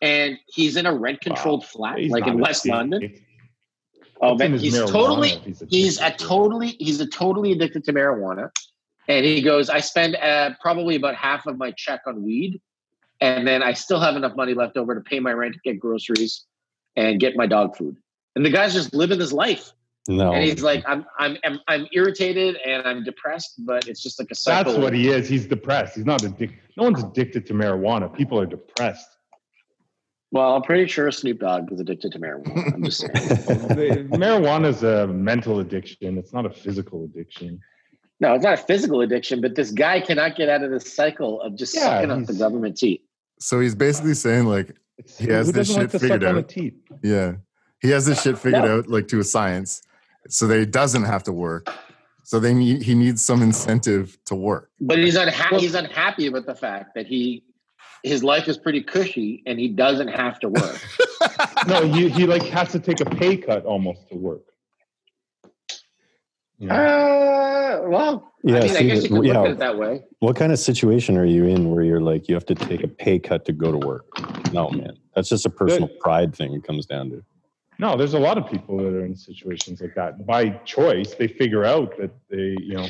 [0.00, 1.68] and he's in a rent controlled wow.
[1.92, 3.14] flat, he's like in West London.
[4.20, 8.50] Oh man, he's totally he's a totally he's a totally addicted to marijuana.
[9.08, 12.60] And he goes, I spend uh, probably about half of my check on weed,
[13.20, 16.44] and then I still have enough money left over to pay my rent, get groceries,
[16.96, 17.96] and get my dog food.
[18.36, 19.72] And the guy's just living his life.
[20.08, 24.18] No, and he's like, I'm, I'm, I'm, I'm irritated and I'm depressed, but it's just
[24.18, 24.72] like a cycle.
[24.72, 25.28] That's what he is.
[25.28, 25.94] He's depressed.
[25.94, 26.58] He's not addicted.
[26.76, 28.12] No one's addicted to marijuana.
[28.12, 29.06] People are depressed.
[30.32, 32.74] Well, I'm pretty sure Snoop Dogg is addicted to marijuana.
[32.74, 34.08] I'm just saying.
[34.08, 36.18] marijuana is a mental addiction.
[36.18, 37.60] It's not a physical addiction.
[38.22, 41.40] No, it's not a physical addiction, but this guy cannot get out of this cycle
[41.40, 43.00] of just yeah, sucking up the government teeth.
[43.40, 44.76] So he's basically saying like
[45.18, 46.54] he has this shit like figured out.
[47.02, 47.32] Yeah,
[47.80, 48.78] he has this shit figured no.
[48.78, 49.82] out like to a science,
[50.28, 51.68] so that he doesn't have to work.
[52.22, 54.70] So they need he needs some incentive to work.
[54.80, 55.58] But he's unhappy.
[55.58, 57.42] He's unhappy with the fact that he
[58.04, 60.80] his life is pretty cushy and he doesn't have to work.
[61.66, 64.44] no, he, he like has to take a pay cut almost to work.
[66.58, 66.72] Yeah.
[66.72, 69.38] Uh, well, yeah, I, mean, see, I guess you could yeah.
[69.38, 70.02] look at it that way.
[70.20, 72.88] What kind of situation are you in where you're like you have to take a
[72.88, 74.06] pay cut to go to work?
[74.52, 76.00] No, man, that's just a personal Good.
[76.00, 76.54] pride thing.
[76.54, 77.24] It comes down to.
[77.78, 81.14] No, there's a lot of people that are in situations like that by choice.
[81.14, 82.86] They figure out that they, you know,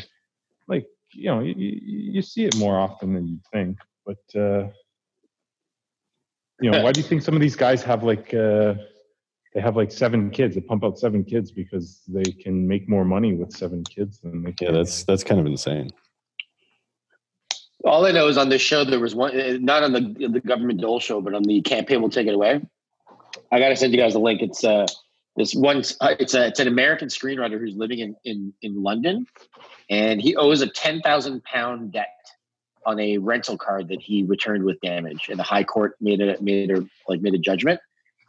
[0.69, 3.79] like you know, you, you see it more often than you think.
[4.05, 4.69] But uh,
[6.61, 8.75] you know, why do you think some of these guys have like uh,
[9.55, 10.55] they have like seven kids?
[10.55, 14.43] They pump out seven kids because they can make more money with seven kids than
[14.43, 14.69] they can.
[14.69, 15.91] Yeah, that's that's kind of insane.
[17.85, 20.41] All I know is on this show there was one, uh, not on the the
[20.41, 22.61] government dole show, but on the Can't Pay We'll Take It Away.
[23.51, 24.41] I gotta send you guys a link.
[24.41, 24.87] It's uh
[25.37, 25.83] this one.
[26.01, 29.27] Uh, it's a it's an American screenwriter who's living in in in London,
[29.91, 32.09] and he owes a ten thousand pound debt
[32.85, 36.43] on a rental car that he returned with damage, and the High Court made it
[36.43, 37.81] made a like made a judgment,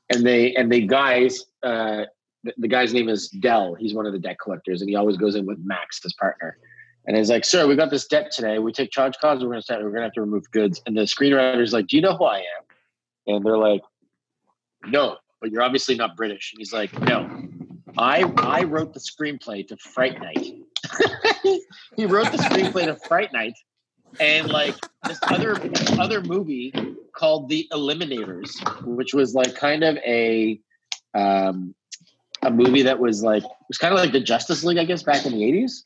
[0.10, 1.46] and they and the guys.
[1.62, 2.06] Uh,
[2.44, 3.74] the, the guy's name is Dell.
[3.74, 6.58] He's one of the debt collectors, and he always goes in with Max, his partner.
[7.06, 8.60] And he's like, "Sir, we got this debt today.
[8.60, 9.44] We take charge cards.
[9.44, 9.84] We're gonna start.
[9.84, 12.40] We're gonna have to remove goods." And the screenwriter's like, "Do you know who I
[12.40, 12.64] am?"
[13.28, 13.82] And they're like,
[14.86, 17.30] "No, but you're obviously not British." And he's like, "No,
[17.98, 20.56] I I wrote the screenplay to Fright Night."
[21.96, 23.54] he wrote the screenplay to Fright Night,
[24.20, 24.76] and like
[25.08, 25.58] this other
[26.00, 26.74] other movie
[27.14, 28.52] called The Eliminators,
[28.86, 30.60] which was like kind of a
[31.14, 31.76] um,
[32.42, 35.26] a movie that was like was kind of like the Justice League, I guess, back
[35.26, 35.86] in the eighties.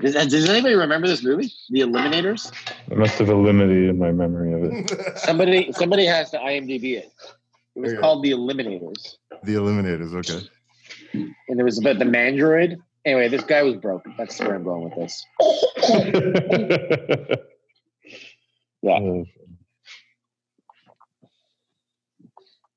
[0.00, 2.52] Does, does, anybody remember this movie, The Eliminators?
[2.90, 5.18] I must have eliminated my memory of it.
[5.20, 7.12] somebody somebody has to IMDb it.
[7.76, 9.16] It was called The Eliminators.
[9.44, 10.48] The Eliminators, okay.
[11.12, 14.06] And it was about the Mandroid Anyway, this guy was broke.
[14.16, 15.26] That's where I'm going with this.
[18.82, 19.22] yeah.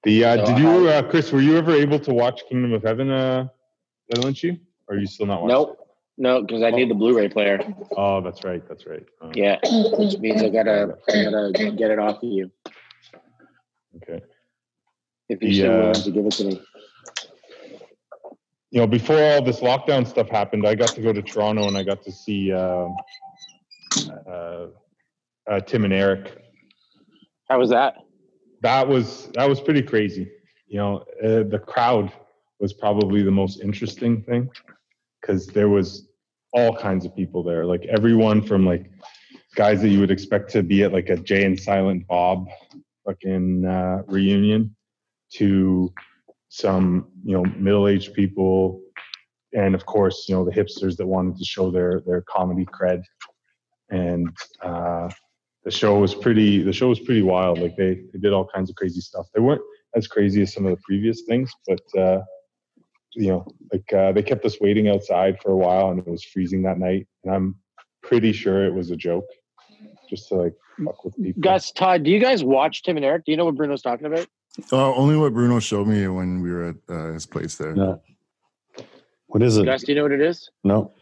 [0.03, 1.31] The uh, so did you, uh, Chris?
[1.31, 3.09] Were you ever able to watch Kingdom of Heaven?
[3.09, 3.47] Uh,
[4.09, 4.57] did you?
[4.87, 5.55] Or are you still not watching?
[5.55, 5.83] Nope.
[6.19, 7.59] No, because I need the Blu-ray player.
[7.95, 8.67] Oh, that's right.
[8.67, 9.05] That's right.
[9.21, 9.31] Oh.
[9.35, 12.49] Yeah, which means I gotta, I gotta get it off of you.
[13.97, 14.23] Okay.
[15.29, 16.61] If you're still willing to give it to me
[18.69, 21.77] you know, before all this lockdown stuff happened, I got to go to Toronto and
[21.77, 22.87] I got to see uh,
[24.29, 24.67] uh,
[25.49, 26.37] uh, Tim and Eric.
[27.49, 27.95] How was that?
[28.61, 30.31] That was that was pretty crazy.
[30.67, 32.11] You know, uh, the crowd
[32.59, 34.49] was probably the most interesting thing
[35.21, 36.07] because there was
[36.53, 38.89] all kinds of people there, like everyone from like
[39.55, 42.47] guys that you would expect to be at like a Jay and Silent Bob
[43.05, 44.75] fucking uh, reunion
[45.33, 45.93] to
[46.49, 48.81] some you know middle-aged people.
[49.53, 53.03] And of course you know the hipsters that wanted to show their their comedy cred.
[53.89, 55.09] And uh,
[55.67, 58.69] the show was pretty the show was pretty wild like they, they did all kinds
[58.69, 59.61] of crazy stuff they weren't
[59.97, 62.21] as crazy as some of the previous things but uh,
[63.13, 66.23] you know like uh, they kept us waiting outside for a while and it was
[66.23, 67.53] freezing that night and i'm
[68.01, 69.25] pretty sure it was a joke
[70.09, 70.53] just to like
[70.85, 73.43] fuck with people gus todd do you guys watch tim and eric do you know
[73.43, 74.25] what bruno's talking about
[74.71, 77.75] uh, only what Bruno showed me when we were at uh, his place there.
[77.75, 78.01] No.
[79.27, 79.65] What is it?
[79.65, 80.49] Gus, do you know what it is?
[80.63, 80.93] No.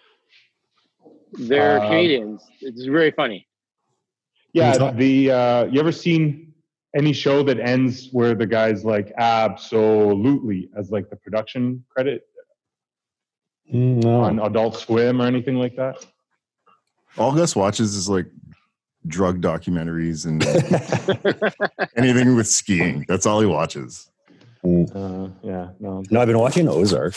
[1.32, 2.44] They're Um, Canadians.
[2.60, 3.48] It's very funny.
[4.56, 6.54] Yeah, the uh, you ever seen
[6.96, 12.24] any show that ends where the guy's like absolutely as like the production credit
[13.74, 14.22] Mm, No.
[14.22, 16.06] on Adult Swim or anything like that?
[17.18, 18.28] All Gus watches is like
[19.08, 20.42] drug documentaries and
[21.98, 23.04] anything with skiing.
[23.08, 24.10] That's all he watches.
[24.64, 26.04] Uh, yeah, no.
[26.12, 27.16] no, I've been watching Ozark.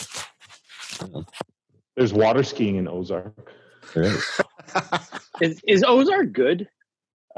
[1.95, 3.51] There's water skiing in Ozark.
[3.93, 4.41] There is.
[5.41, 6.67] Is, is Ozark good?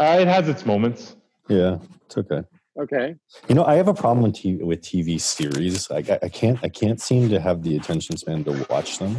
[0.02, 1.16] Uh, it has its moments.
[1.48, 2.42] Yeah, it's okay.
[2.80, 3.16] Okay.
[3.48, 5.92] You know, I have a problem with TV, with TV series.
[5.92, 9.16] I, I can't I can't seem to have the attention span to watch them.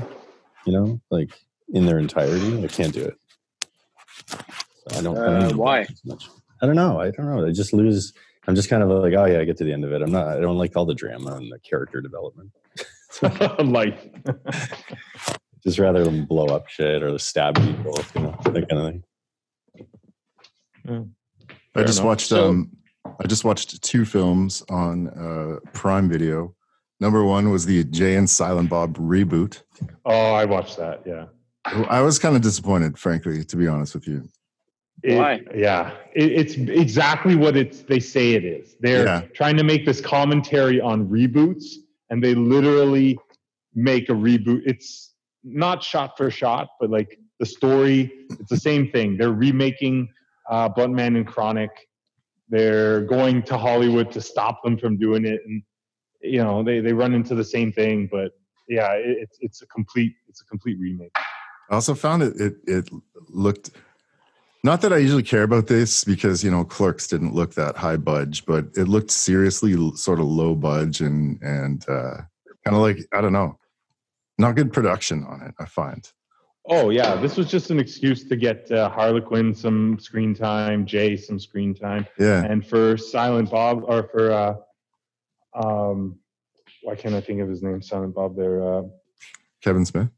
[0.67, 1.31] You know, like
[1.73, 2.65] in their entirety.
[2.65, 3.17] I can't do it.
[4.27, 5.17] So I don't.
[5.17, 5.87] I don't Uh, why?
[6.05, 6.29] much.
[6.61, 7.01] I don't know.
[7.01, 7.47] I don't know.
[7.47, 8.13] I just lose.
[8.49, 10.03] I'm just kind of like, oh yeah, I get to the end of it.
[10.03, 10.37] I'm not.
[10.37, 12.51] I don't like all the drama and the character development.
[13.71, 14.13] like,
[15.63, 19.05] Just rather than blow up shit or stab people, you know, that kind of thing.
[20.89, 22.05] I just enough.
[22.07, 22.71] watched So- um
[23.23, 26.55] I just watched two films on uh Prime Video.
[27.01, 29.63] Number one was the Jay and Silent Bob reboot.
[30.05, 31.03] oh, I watched that.
[31.05, 31.27] Yeah.
[31.65, 34.29] I was kind of disappointed, frankly, to be honest with you.
[35.03, 35.41] It- Why?
[35.55, 38.77] Yeah, it, it's exactly what it's they say it is.
[38.81, 39.21] They're Yeah.
[39.35, 41.65] trying to make this commentary on reboots,
[42.11, 43.19] and they literally
[43.75, 44.63] make a reboot.
[44.65, 45.15] It's
[45.45, 49.17] not shot for shot, but like the story, it's the same thing.
[49.17, 50.09] They're remaking
[50.49, 51.71] uh, Bluntman and Chronic.
[52.49, 55.63] They're going to Hollywood to stop them from doing it, and
[56.21, 58.09] you know they, they run into the same thing.
[58.11, 58.33] But
[58.69, 61.13] yeah, it, it's it's a complete it's a complete remake.
[61.71, 62.91] I also found it it it
[63.29, 63.71] looked
[64.65, 67.97] not that I usually care about this because you know Clerks didn't look that high
[67.97, 72.19] budge, but it looked seriously sort of low budge and and uh,
[72.65, 73.59] kind of like I don't know,
[74.39, 75.55] not good production on it.
[75.59, 76.09] I find.
[76.69, 80.87] Oh yeah, this was just an excuse to get uh, Harley Quinn some screen time,
[80.87, 84.55] Jay some screen time, Yeah, and for Silent Bob or for uh,
[85.55, 86.19] um,
[86.83, 87.83] why can't I think of his name?
[87.83, 88.37] Silent Bob.
[88.37, 88.83] There, uh,
[89.63, 90.09] Kevin Smith.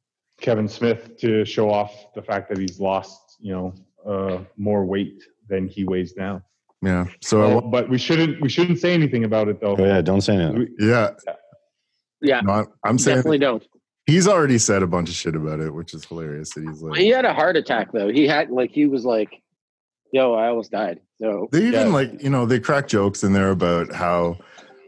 [0.40, 3.74] Kevin Smith to show off the fact that he's lost, you know,
[4.06, 6.42] uh, more weight than he weighs now.
[6.82, 7.06] Yeah.
[7.22, 9.76] So I Oh, but we shouldn't we shouldn't say anything about it though.
[9.78, 10.58] Oh yeah, don't say anything.
[10.78, 11.10] We- yeah,
[12.20, 12.40] Yeah.
[12.42, 13.66] no, I'm- I'm saying Definitely don't.
[14.06, 16.50] He's already said a bunch of shit about it, which is hilarious.
[16.54, 18.08] That he's like He had a heart attack though.
[18.08, 19.42] He had like he was like,
[20.12, 21.92] "Yo, I almost died." So They even Yeah.
[21.94, 24.36] like, you know, they crack jokes in there about how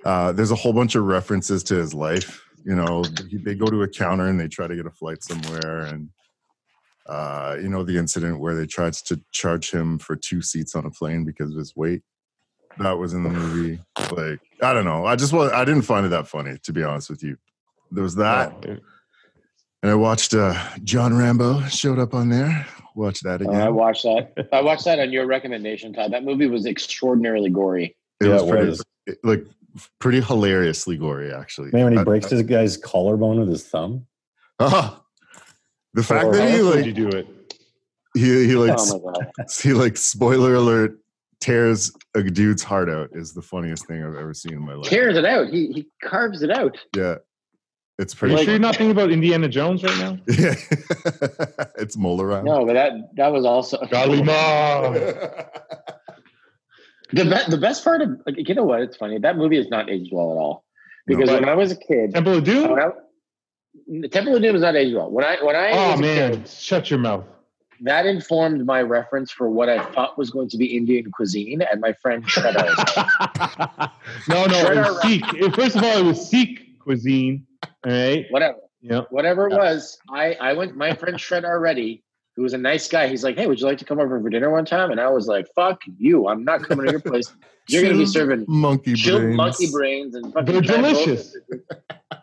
[0.05, 2.45] uh, there's a whole bunch of references to his life.
[2.65, 5.23] You know, they- they go to a counter and they try to get a flight
[5.23, 6.11] somewhere, and
[7.07, 10.85] uh, you know the incident where they tried to charge him for two seats on
[10.85, 12.03] a plane because of his weight.
[12.79, 13.79] That was in the movie.
[14.13, 15.07] Like, I don't know.
[15.07, 15.51] I just was.
[15.53, 17.37] I didn't find it that funny, to be honest with you.
[17.93, 18.77] There was that, Oh,
[19.87, 22.67] and I watched uh, John Rambo showed up on there.
[22.97, 23.61] Watch that uh, again.
[23.61, 24.49] I watched that.
[24.53, 26.13] I watched that on your recommendation, Todd.
[26.13, 27.97] That movie was extraordinarily gory.
[28.21, 28.85] it Yeah, was it pretty, was.
[29.07, 29.45] it- like
[30.01, 31.71] pretty hilariously gory, actually.
[31.71, 34.07] Man, when he I- breaks I- his guy's collarbone with his thumb.
[34.59, 35.05] Ah,
[35.95, 37.29] the fact Or- that he else like you do it?
[38.15, 39.13] he he like oh
[39.63, 40.99] he like spoiler alert
[41.39, 44.89] tears a dude's heart out is the funniest thing I've ever seen in my life.
[44.89, 45.49] Tears it out.
[45.49, 46.77] He he carves it out.
[46.97, 47.17] Yeah,
[47.99, 48.35] it's pretty.
[48.35, 50.19] you sure you're not thinking about Indiana Jones right now?
[50.29, 50.55] Yeah,
[51.79, 52.45] it's Mola Ram.
[52.45, 54.91] No, but that that was also Kali Ma.
[57.13, 58.81] The be- the best part of like, you know what?
[58.81, 59.19] It's funny.
[59.19, 60.65] That movie is not aged well at all.
[61.07, 61.35] Because No.
[61.37, 62.71] when I was a kid, Temple of Doom.
[62.73, 65.11] when I, Temple of Doom is not aged well.
[65.11, 67.25] When I when I Oh man, kid, shut your mouth.
[67.83, 71.81] that informed my reference for what I thought was going to be Indian cuisine, and
[71.81, 72.67] my friend Shredder.
[74.29, 75.55] no, no, it was Sikh.
[75.55, 77.47] First of all, it was Sikh cuisine.
[77.63, 78.27] All right.
[78.31, 79.03] whatever, Yeah.
[79.11, 79.99] whatever it was.
[80.11, 80.77] I I went.
[80.77, 82.03] My friend Shred already,
[82.37, 83.09] who was a nice guy.
[83.09, 85.09] He's like, "Hey, would you like to come over for dinner one time?" And I
[85.11, 86.29] was like, "Fuck you!
[86.29, 87.33] I'm not coming to your place.
[87.69, 89.37] You're going to be serving monkey brains.
[89.37, 91.37] monkey brains and fucking They're delicious.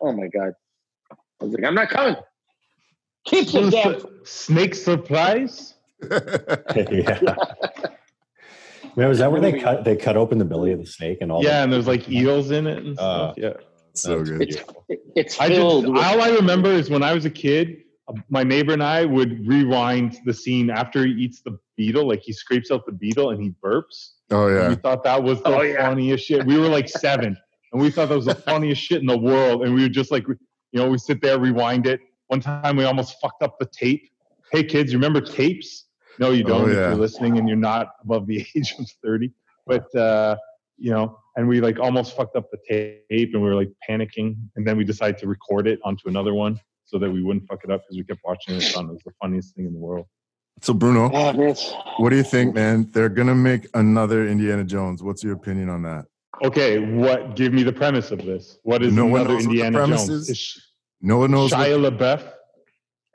[0.01, 0.53] Oh my god!
[1.11, 2.15] I was like, "I'm not coming."
[3.25, 4.25] Keep your Little damn.
[4.25, 5.73] snake surprise.
[6.91, 7.19] yeah.
[8.95, 11.31] Man, was that where they cut they cut open the belly of the snake and
[11.31, 11.41] all?
[11.43, 13.35] Yeah, the, and there's like eels in it and Uh, stuff.
[13.37, 13.53] yeah.
[13.93, 14.41] So good.
[14.41, 14.57] It's
[15.15, 17.77] it's I filled just with all I remember is when I was a kid,
[18.07, 22.21] uh, my neighbor and I would rewind the scene after he eats the beetle, like
[22.21, 24.11] he scrapes out the beetle and he burps.
[24.31, 25.87] Oh And yeah, we thought that was the Oh, yeah.
[25.87, 26.45] funniest shit.
[26.45, 27.37] We were like seven,
[27.71, 29.63] and we thought that was the funniest shit in the world.
[29.63, 30.37] And we would just like, you
[30.73, 31.99] know, we sit there, rewind it.
[32.27, 34.09] One time we almost fucked up the tape.
[34.51, 35.85] Hey kids, you remember tapes?
[36.19, 36.69] No, you Oh, don't.
[36.69, 36.87] If yeah.
[36.89, 39.31] you're listening and you're not above the age of thirty.
[39.67, 40.35] But uh,
[40.77, 44.35] you know, and we like almost fucked up the tape, and we were like panicking,
[44.55, 46.59] and then we decided to record it onto another one.
[46.85, 48.85] so that we wouldn't fuck it up because we kept watching it on.
[48.89, 50.05] It was the funniest thing in the world.
[50.61, 51.73] So Bruno, Vince.
[51.97, 52.87] what do you think, man?
[52.91, 55.01] They're gonna make another Indiana Jones.
[55.01, 56.05] What's your opinion on that?
[56.43, 57.35] Okay, what?
[57.35, 58.59] Give me the premise of this.
[58.63, 60.09] What is No one another knows what the Indiana Jones?
[60.09, 60.29] is?
[60.29, 60.61] Is
[61.01, 61.51] No one knows.
[61.51, 62.31] what- Shia LaBeouf?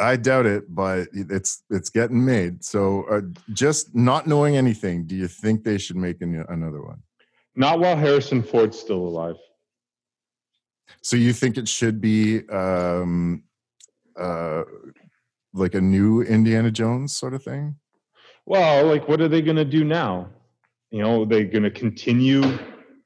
[0.01, 2.65] I doubt it, but it's it's getting made.
[2.65, 3.21] So uh,
[3.53, 7.03] just not knowing anything, do you think they should make an, another one?
[7.59, 9.35] Not while Harrison Ford's still alive.
[11.03, 13.43] So you think it should be um,
[14.17, 14.63] uh,
[15.53, 17.75] like a new Indiana Jones sort of thing?
[18.47, 20.31] Well, like, what are they going to do now?
[20.93, 22.59] You know, they're going to continue,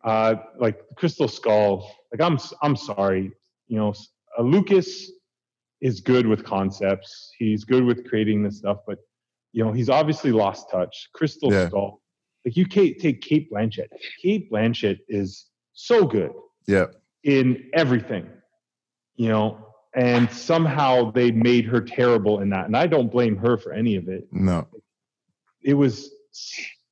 [0.05, 1.91] uh, like Crystal Skull.
[2.13, 3.33] Like, I'm, I'm sorry.
[3.69, 3.95] You know,
[4.39, 5.11] uh, Lucas
[5.81, 7.33] is good with concepts.
[7.39, 8.99] He's good with creating this stuff, but
[9.53, 11.09] you know, he's obviously lost touch.
[11.15, 11.69] Crystal Yeah.
[11.69, 12.02] Skull.
[12.45, 13.89] Like, you can't take Cate Blanchett.
[14.21, 16.33] Cate Blanchett is so good
[16.67, 16.87] Yeah,
[17.25, 18.29] in everything,
[19.17, 22.67] you know, and somehow they made her terrible in that.
[22.67, 24.67] And I don't blame her for any of it no,
[25.63, 26.11] it was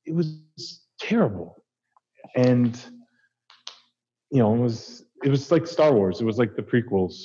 [0.05, 0.39] it was
[0.99, 1.63] terrible
[2.35, 2.79] and
[4.31, 7.15] you know it was it was like star wars it was like the prequels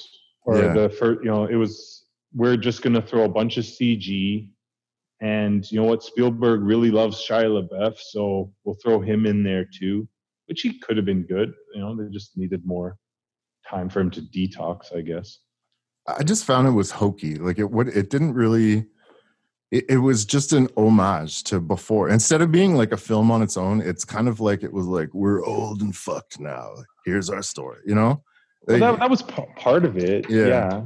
[0.44, 0.72] or Yeah.
[0.72, 4.48] the first you know it was we're just going to throw a bunch of cg
[5.20, 9.64] and you know what spielberg really loves shia labeouf so we'll throw him in there
[9.64, 10.06] too
[10.46, 12.96] which he could have been good you know they just needed more
[13.68, 15.38] time for him to detox i guess
[16.08, 17.34] I just found it was hokey.
[17.34, 18.86] Like it would, it didn't really.
[19.72, 22.08] It, it was just an homage to before.
[22.10, 24.86] Instead of being like a film on its own, it's kind of like it was
[24.86, 26.70] like we're old and fucked now.
[27.04, 27.80] Here's our story.
[27.84, 28.22] You know.
[28.68, 30.46] well, that, that was p- part of it Yeah.
[30.46, 30.84] yeah,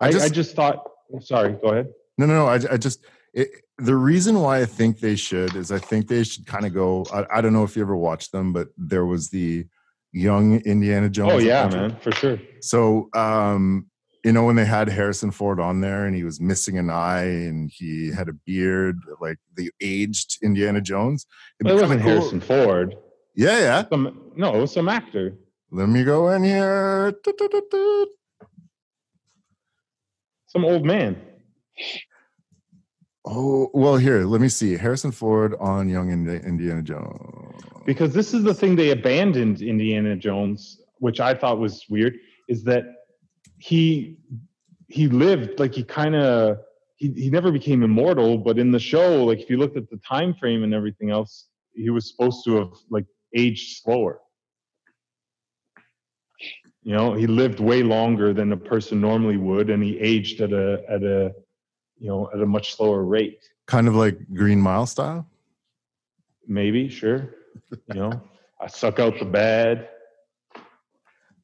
[0.00, 0.82] I I, just- I just thought
[1.20, 1.86] sorry go ahead
[2.18, 2.46] No, no, no.
[2.48, 6.24] I, I just it, the reason why I think they should is I think they
[6.24, 7.06] should kind of go.
[7.12, 9.66] I, I don't know if you ever watched them, but there was the
[10.12, 11.32] young Indiana Jones.
[11.34, 11.88] Oh yeah, Adventure.
[11.88, 12.38] man, for sure.
[12.60, 13.86] So, um,
[14.24, 17.22] you know, when they had Harrison Ford on there and he was missing an eye
[17.24, 21.24] and he had a beard, like the aged Indiana Jones.
[21.58, 22.94] it'd But be it wasn't cool- Harrison Ford.
[23.34, 23.84] Yeah, yeah.
[23.88, 25.38] Some, no, it was some actor.
[25.70, 27.14] Let me go in here.
[30.48, 31.16] Some old man.
[33.32, 34.76] Oh, well, here, let me see.
[34.76, 37.62] Harrison Ford on Young Indiana Jones.
[37.86, 42.18] Because this is the thing they abandoned Indiana Jones, which I thought was weird,
[42.48, 42.84] is that
[43.58, 44.18] he
[44.88, 46.58] he lived like he kind of
[46.96, 49.98] he, he never became immortal, but in the show, like if you looked at the
[49.98, 53.06] time frame and everything else, he was supposed to have like
[53.36, 54.18] aged slower.
[56.82, 60.52] You know, he lived way longer than a person normally would, and he aged at
[60.52, 61.32] a at a
[62.00, 63.44] you know at a much slower rate.
[63.66, 65.28] Kind of like Green Mile style.
[66.48, 67.36] Maybe, sure.
[67.70, 68.22] You know,
[68.60, 69.88] I suck out the bad.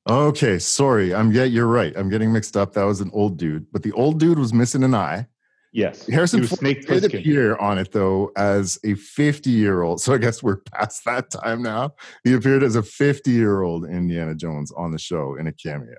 [0.09, 1.15] Okay, sorry.
[1.15, 1.93] I'm yeah, you're right.
[1.97, 2.73] I'm getting mixed up.
[2.73, 5.27] That was an old dude, but the old dude was missing an eye.
[5.73, 10.01] Yes, Harrison he Ford Snake did appear on it though as a 50 year old.
[10.01, 11.95] So I guess we're past that time now.
[12.25, 15.97] He appeared as a 50 year old Indiana Jones on the show in a cameo.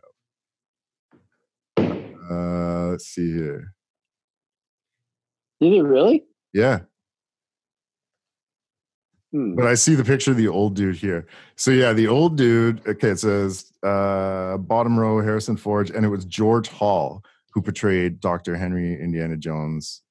[1.77, 3.75] Uh, let's see here.
[5.59, 6.23] Did he really?
[6.53, 6.79] Yeah,
[9.33, 9.55] Hmm.
[9.55, 11.27] but I see the picture of the old dude here.
[11.57, 12.81] So yeah, the old dude.
[12.87, 18.19] Okay, it says uh, bottom row Harrison Ford, and it was George Hall who portrayed
[18.21, 18.55] Dr.
[18.55, 20.01] Henry Indiana Jones,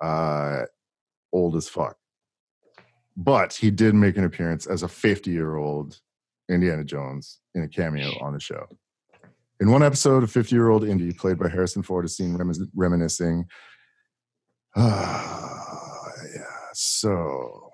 [0.00, 0.62] uh,
[1.32, 1.96] old as fuck.
[3.16, 5.98] But he did make an appearance as a 50 year old
[6.48, 8.66] Indiana Jones in a cameo on the show.
[9.60, 12.38] In one episode, a 50 year old Indy, played by Harrison Ford, is seen
[12.74, 13.46] reminiscing.
[14.76, 16.04] Ah,
[16.34, 16.44] yeah.
[16.72, 17.70] So,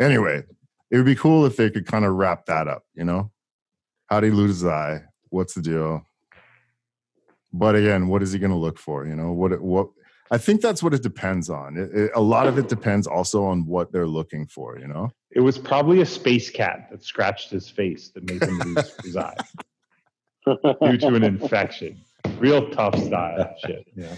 [0.00, 0.42] anyway,
[0.90, 3.30] it would be cool if they could kind of wrap that up, you know?
[4.06, 5.02] How did he lose his eye?
[5.30, 6.06] What's the deal?
[7.52, 9.06] But again, what is he going to look for?
[9.06, 9.88] You know, what, what,
[10.30, 11.76] I think that's what it depends on.
[11.76, 15.10] It, it- a lot of it depends also on what they're looking for, you know?
[15.30, 19.16] It was probably a space cat that scratched his face that made him lose his
[19.16, 19.34] eye
[20.46, 22.00] due to an infection.
[22.38, 23.86] Real tough style shit.
[23.94, 24.14] Yeah.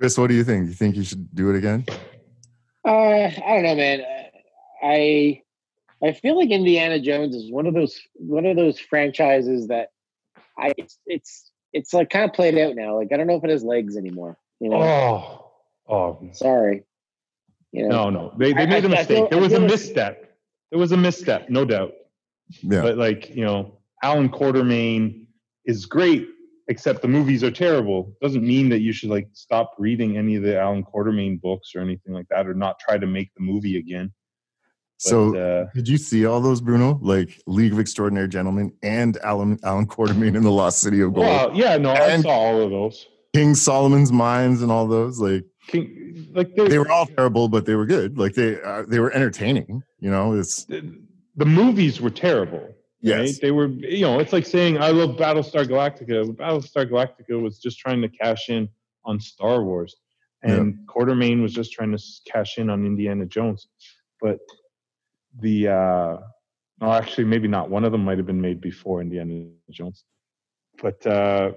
[0.00, 0.66] Chris, what do you think?
[0.68, 1.84] You think you should do it again?
[2.86, 4.00] Uh, I don't know, man.
[4.82, 5.42] I
[6.02, 9.88] I feel like Indiana Jones is one of those one of those franchises that
[10.58, 12.96] I it's it's, it's like kind of played out now.
[12.96, 14.38] Like I don't know if it has legs anymore.
[14.58, 15.52] You know, Oh,
[15.88, 16.84] oh sorry.
[17.72, 18.34] You know, no, no.
[18.38, 19.08] They, they made a I- I mistake.
[19.18, 20.26] feel- there was a feel like- misstep.
[20.70, 21.92] There was a misstep, no doubt.
[22.62, 22.80] Yeah.
[22.80, 25.26] But like you know, Alan Quatermain
[25.66, 26.26] is great,
[26.70, 28.16] except the movies are terrible.
[28.22, 31.80] Doesn't mean that you should like stop reading any of the Alan Quatermain books or
[31.80, 34.12] anything like that, or not try to make the movie again.
[34.98, 36.98] So, uh, did you see all those, Bruno?
[37.02, 41.26] Like League of Extraordinary Gentlemen and Alan Alan Quatermain in the Lost City of Gold,
[41.26, 43.06] well, yeah, no, I saw all of those.
[43.34, 45.18] King Solomon's Mines, and all those.
[45.18, 48.16] Like King, like they were all terrible, but they were good.
[48.16, 49.82] Like they uh, they were entertaining.
[49.98, 52.74] You know, it's the movies were terrible.
[53.02, 53.26] Right?
[53.26, 53.38] Yes.
[53.38, 56.36] They were, you know, it's like saying I love Battlestar Galactica.
[56.36, 58.68] Battlestar Galactica was just trying to cash in
[59.04, 59.96] on Star Wars,
[60.42, 63.68] and Quatermain was just trying to cash in on Indiana Jones.
[64.20, 64.40] But
[65.40, 66.16] the, uh,
[66.80, 67.70] no, actually, maybe not.
[67.70, 70.04] One of them might have been made before Indiana Jones.
[70.82, 71.52] But, uh,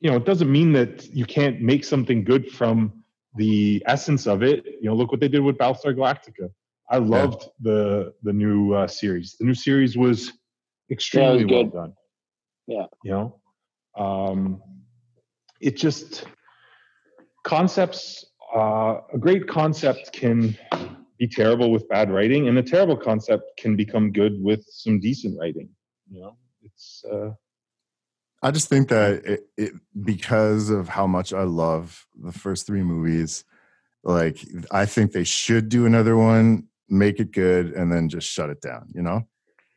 [0.00, 3.04] you know, it doesn't mean that you can't make something good from
[3.36, 4.64] the essence of it.
[4.64, 6.50] You know, look what they did with Battlestar Galactica.
[6.90, 9.36] I loved the the new uh, series.
[9.38, 10.32] The new series was
[10.90, 11.72] extremely well good.
[11.72, 11.92] done.
[12.66, 12.86] Yeah.
[13.02, 13.40] You know,
[13.96, 14.62] um,
[15.60, 16.24] it just
[17.44, 18.24] concepts.
[18.54, 20.56] Uh, a great concept can
[21.18, 25.38] be terrible with bad writing, and a terrible concept can become good with some decent
[25.38, 25.68] writing.
[26.10, 27.30] You know, it's uh,
[28.42, 29.72] I just think that it, it
[30.04, 33.44] because of how much I love the first three movies,
[34.04, 34.38] like
[34.70, 38.60] I think they should do another one, make it good, and then just shut it
[38.60, 38.88] down.
[38.94, 39.28] You know?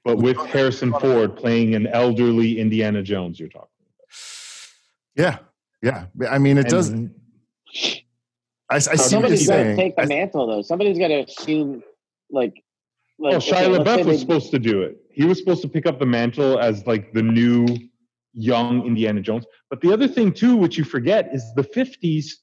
[0.04, 3.40] But with Harrison Ford playing an elderly Indiana Jones.
[3.40, 3.68] You're talking.
[5.16, 5.40] Yeah,
[5.82, 6.06] yeah.
[6.30, 7.14] I mean, it doesn't.
[8.70, 8.98] I, I see what
[9.30, 9.78] you're Somebody's got to saying.
[9.78, 10.62] take the I- mantle, though.
[10.62, 11.84] Somebody's got to assume,
[12.30, 12.54] like,
[13.20, 14.98] like Well, okay, Shia LaBeouf was supposed to do it.
[15.12, 17.68] He was supposed to pick up the mantle as like the new
[18.34, 19.46] young Indiana Jones.
[19.70, 22.40] But the other thing too, which you forget, is the fifties.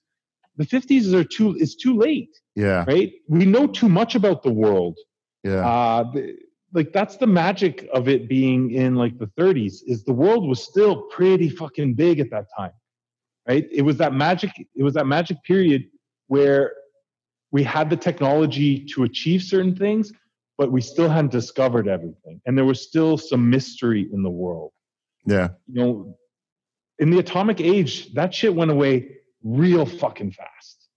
[0.59, 3.13] The fifties are too is too late, yeah, right?
[3.29, 4.99] We know too much about the world.
[5.45, 6.37] yeah, Uh, the,
[6.73, 9.77] like that's the magic of it being in like the 30s.
[9.87, 12.73] Is the world was still pretty fucking big at that time,
[13.49, 13.67] right?
[13.73, 14.51] It was that magic.
[14.75, 15.85] It was that magic period
[16.27, 16.73] where
[17.51, 20.13] we had the technology to achieve certain things,
[20.59, 22.41] but we still hadn't discovered everything.
[22.45, 24.73] And there was still some mystery in the world.
[25.25, 25.49] yeah.
[25.67, 26.19] You know,
[26.99, 30.89] in the atomic age, that shit went away real fucking fast.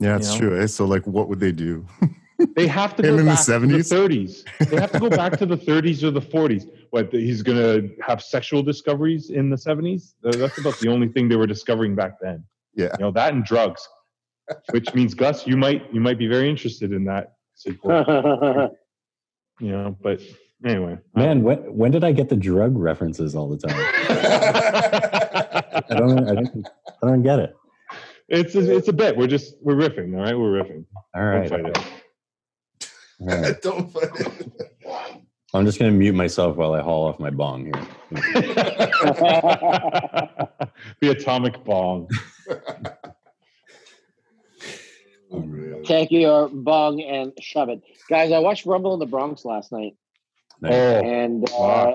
[0.00, 0.48] Yeah, it's You know?
[0.50, 0.60] true.
[0.62, 0.66] eh?
[0.66, 1.86] So, like, what would they do?
[2.54, 3.88] They have to Him go in the back to 70s?
[3.88, 4.44] the 30s.
[4.70, 6.68] They have to go back to the 30s or the 40s.
[6.90, 10.14] What he's going to have sexual discoveries in the 70s?
[10.24, 12.44] Uh, That's about the only thing they were discovering back then.
[12.74, 12.90] Yeah.
[12.98, 13.86] You know that and drugs,
[14.70, 17.90] which means Gus, you might you might be very interested in that sequel.
[19.60, 20.22] you know, but
[20.64, 23.76] anyway, Man, when when did I get the drug references all the time?
[23.78, 26.28] I don't.
[26.28, 26.68] I don't,
[27.02, 27.56] I don't get it.
[28.28, 29.16] it's a, it's a bit.
[29.16, 30.14] We're just we're riffing.
[30.16, 30.84] All right, we're riffing.
[31.16, 31.86] All Don't right.
[33.20, 33.36] Fight it.
[33.36, 33.62] all right.
[33.62, 35.22] Don't fight it.
[35.54, 37.72] I'm just gonna mute myself while I haul off my bong here.
[41.00, 42.08] the atomic bong.
[45.30, 45.82] Unreal.
[45.84, 48.30] Take your bong and shove it, guys.
[48.32, 49.94] I watched Rumble in the Bronx last night,
[50.64, 51.94] Oh, and uh,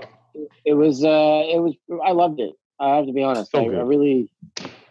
[0.65, 2.53] it was uh, it was I loved it.
[2.79, 3.51] I have to be honest.
[3.51, 4.29] So I, I really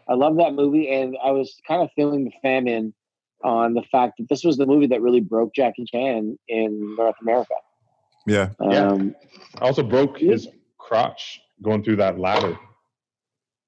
[0.08, 2.94] I love that movie, and I was kind of feeling the famine
[3.44, 7.16] on the fact that this was the movie that really broke Jackie Chan in North
[7.20, 7.54] America.
[8.26, 8.88] Yeah, Yeah.
[8.88, 9.14] Um,
[9.60, 12.56] I also broke his crotch going through that ladder.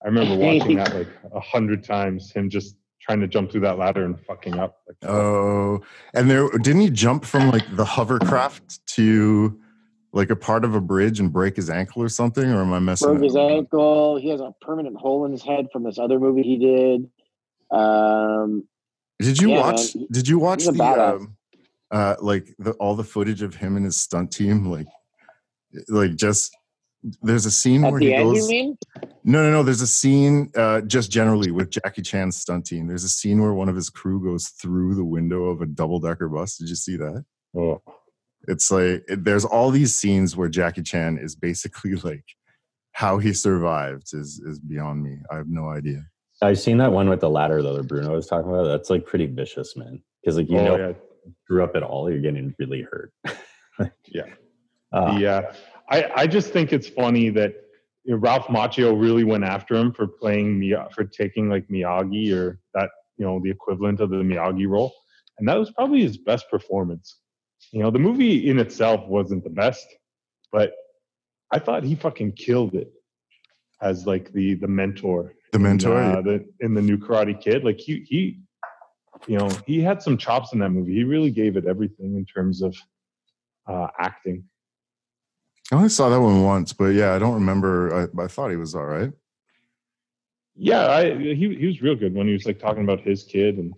[0.04, 2.30] I remember watching that like a hundred times.
[2.30, 4.76] Him just trying to jump through that ladder and fucking up.
[4.86, 5.80] Like, Oh,
[6.14, 9.58] and there didn't he jump from like the hovercraft to
[10.12, 12.44] like a part of a bridge and break his ankle or something?
[12.50, 13.08] Or am I messing?
[13.08, 14.16] broke that his ankle.
[14.18, 17.10] He has a permanent hole in his head from this other movie he did.
[17.70, 18.68] Um,
[19.20, 19.94] Did you Yeah, watch?
[19.96, 20.06] man.
[20.10, 21.16] Did you watch the badass.
[21.16, 21.36] um,
[21.90, 24.66] uh, like the all the footage of him and his stunt team?
[24.66, 24.86] Like,
[25.88, 26.54] like just
[27.22, 28.44] there's a scene at where the he end, goes.
[28.44, 28.78] you mean?
[29.24, 29.62] No, no, no.
[29.62, 32.86] There's a scene uh, just generally with Jackie Chan's stunt team.
[32.88, 36.00] There's a scene where one of his crew goes through the window of a double
[36.00, 36.56] decker bus.
[36.56, 37.24] Did you see that?
[37.56, 37.80] oh,
[38.48, 42.24] It's like it, there's all these scenes where Jackie Chan is basically like
[42.92, 45.18] how he survived is is beyond me.
[45.30, 46.04] I have no idea.
[46.44, 48.64] I've seen that one with the ladder though that Bruno was talking about.
[48.64, 50.02] That's like pretty vicious, man.
[50.22, 50.92] Because like you oh, know, yeah.
[51.44, 53.12] screw up at all, you're getting really hurt.
[54.06, 54.26] Yeah.
[54.92, 55.52] Uh, Yeah.
[55.90, 57.54] I, I just think it's funny that
[58.04, 62.60] you know, Ralph Macchio really went after him for playing for taking like Miyagi or
[62.74, 64.94] that you know the equivalent of the Miyagi role,
[65.38, 67.18] and that was probably his best performance.
[67.72, 69.86] You know, the movie in itself wasn't the best,
[70.52, 70.72] but
[71.50, 72.92] I thought he fucking killed it
[73.82, 76.02] as like the the mentor The mentor.
[76.02, 77.62] in, uh, the, in the new Karate Kid.
[77.62, 78.40] Like he he,
[79.28, 80.92] you know, he had some chops in that movie.
[80.92, 82.76] He really gave it everything in terms of
[83.68, 84.42] uh, acting.
[85.70, 88.10] I only saw that one once, but yeah, I don't remember.
[88.18, 89.12] I, I thought he was all right.
[90.56, 93.58] Yeah, I he he was real good when he was like talking about his kid
[93.58, 93.72] and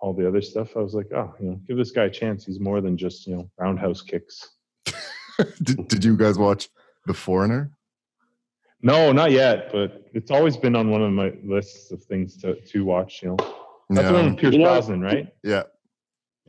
[0.00, 2.46] all the other stuff, I was like, oh, you know, give this guy a chance.
[2.46, 4.56] He's more than just you know roundhouse kicks.
[5.62, 6.70] did, did you guys watch
[7.04, 7.70] The Foreigner?
[8.82, 12.54] No, not yet, but it's always been on one of my lists of things to
[12.60, 13.22] to watch.
[13.22, 13.36] You know,
[13.90, 14.30] that's the one Yeah.
[14.30, 15.28] with Pierce You know- Brosnan, right?
[15.42, 15.64] Yeah.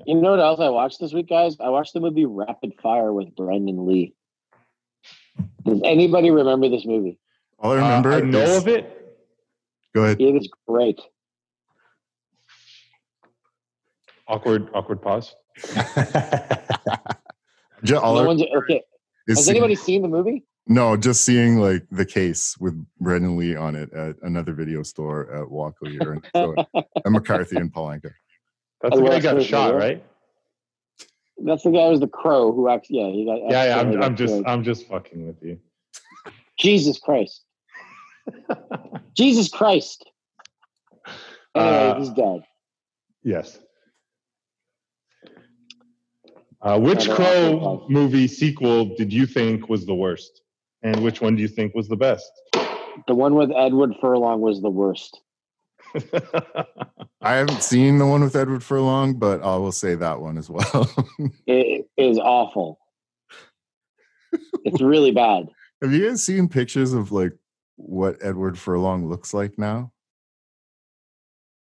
[0.05, 1.57] You know what else I watched this week, guys?
[1.59, 4.15] I watched the movie Rapid Fire with Brandon Lee.
[5.63, 7.19] Does anybody remember this movie?
[7.59, 8.97] All I remember Uh, I know is- of it.
[9.93, 10.21] Go ahead.
[10.21, 10.99] It is great.
[14.27, 15.35] Awkward, awkward pause.
[17.83, 18.81] Ju- all No one's okay.
[19.27, 20.43] Has seeing- anybody seen the movie?
[20.67, 25.33] No, just seeing like the case with Brandon Lee on it at another video store
[25.33, 28.11] at Waco here in so, at McCarthy and Palenka.
[28.81, 29.79] That's the guy who got so- shot, yeah.
[29.79, 30.03] right?
[31.43, 33.37] That's the guy who was the crow who actually, yeah, he got.
[33.49, 33.79] Yeah, yeah.
[33.79, 34.45] I'm, I'm just, killed.
[34.45, 35.59] I'm just fucking with you.
[36.59, 37.43] Jesus Christ.
[39.17, 40.07] Jesus Christ.
[41.55, 42.43] Anyway, Uh, he's dead.
[43.23, 43.59] Yes.
[46.61, 50.41] Uh, which Crow movie sequel did you think was the worst,
[50.83, 52.31] and which one do you think was the best?
[53.07, 55.19] The one with Edward Furlong was the worst.
[57.21, 60.49] I haven't seen the one with Edward Furlong, but I will say that one as
[60.49, 60.89] well.
[61.47, 62.79] It is awful.
[64.63, 65.47] it's really bad.
[65.81, 67.33] Have you guys seen pictures of like
[67.75, 69.91] what Edward Furlong looks like now?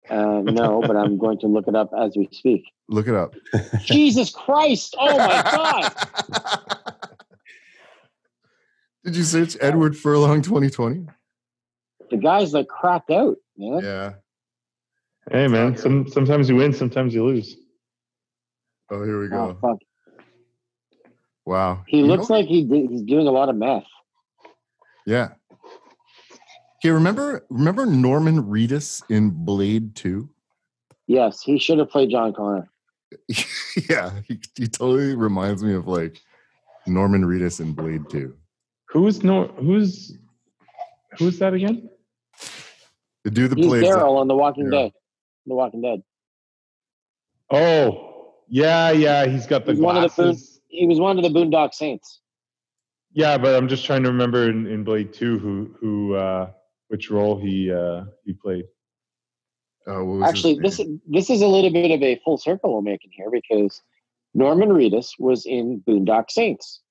[0.09, 2.63] Uh, no, but I'm going to look it up as we speak.
[2.89, 3.35] Look it up.
[3.83, 4.95] Jesus Christ!
[4.97, 6.86] Oh my God!
[9.07, 11.07] Did you search Edward Furlong 2020?
[12.11, 13.81] The guy's like cracked out, man.
[13.81, 14.13] Yeah.
[15.31, 15.77] hey, man.
[15.77, 17.55] Some, sometimes you win, sometimes you lose.
[18.91, 19.57] Oh, here we Oh, go.
[19.61, 19.77] fuck.
[21.45, 21.85] Wow.
[21.87, 23.85] He You looks know- like he did, he's doing a lot of meth.
[25.05, 25.29] Yeah.
[26.83, 30.27] Okay, remember remember Norman Reedus in Blade 2?
[31.07, 32.67] Yes, he should have played John Connor.
[33.89, 36.19] yeah, he, he totally reminds me of like
[36.87, 38.35] Norman Reedus in Blade 2.
[38.97, 39.47] Who's no?
[39.59, 40.17] Who's
[41.19, 41.87] who's that again?
[43.23, 44.79] The dude that He's plays Daryl on The Walking yeah.
[44.79, 44.91] Dead.
[45.45, 46.01] The Walking Dead.
[47.51, 49.27] Oh, yeah, yeah.
[49.27, 50.61] He's got the He's one of the glasses.
[50.67, 52.21] He was one of the Boondock Saints.
[53.13, 56.49] yeah, but I'm just trying to remember in, in Blade Two who who uh,
[56.87, 58.65] which role he uh, he played.
[59.85, 60.63] oh, what was Actually, name?
[60.63, 63.79] this this is a little bit of a full circle we're making here because
[64.33, 66.81] Norman Reedus was in Boondock Saints,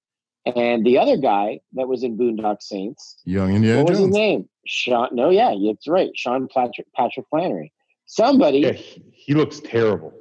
[0.54, 4.48] and the other guy that was in Boondock Saints, Young Indiana what was his name?
[4.66, 5.08] Sean.
[5.12, 7.72] No, yeah, it's right, Sean Patrick Patrick Flanery.
[8.06, 10.12] Somebody, Yeah, he, he looks terrible.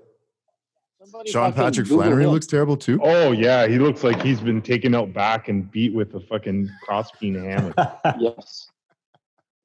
[0.99, 2.31] somebody Sean Patrick Google Flanery him.
[2.31, 2.99] looks terrible too.
[3.03, 6.69] Oh yeah, he looks like he's been taken out back and beat with a fucking
[6.83, 7.73] crossbeam hammer.
[8.19, 8.69] Yes,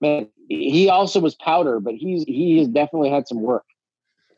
[0.00, 0.28] man.
[0.48, 3.64] He also was powder, but he's he has definitely had some work.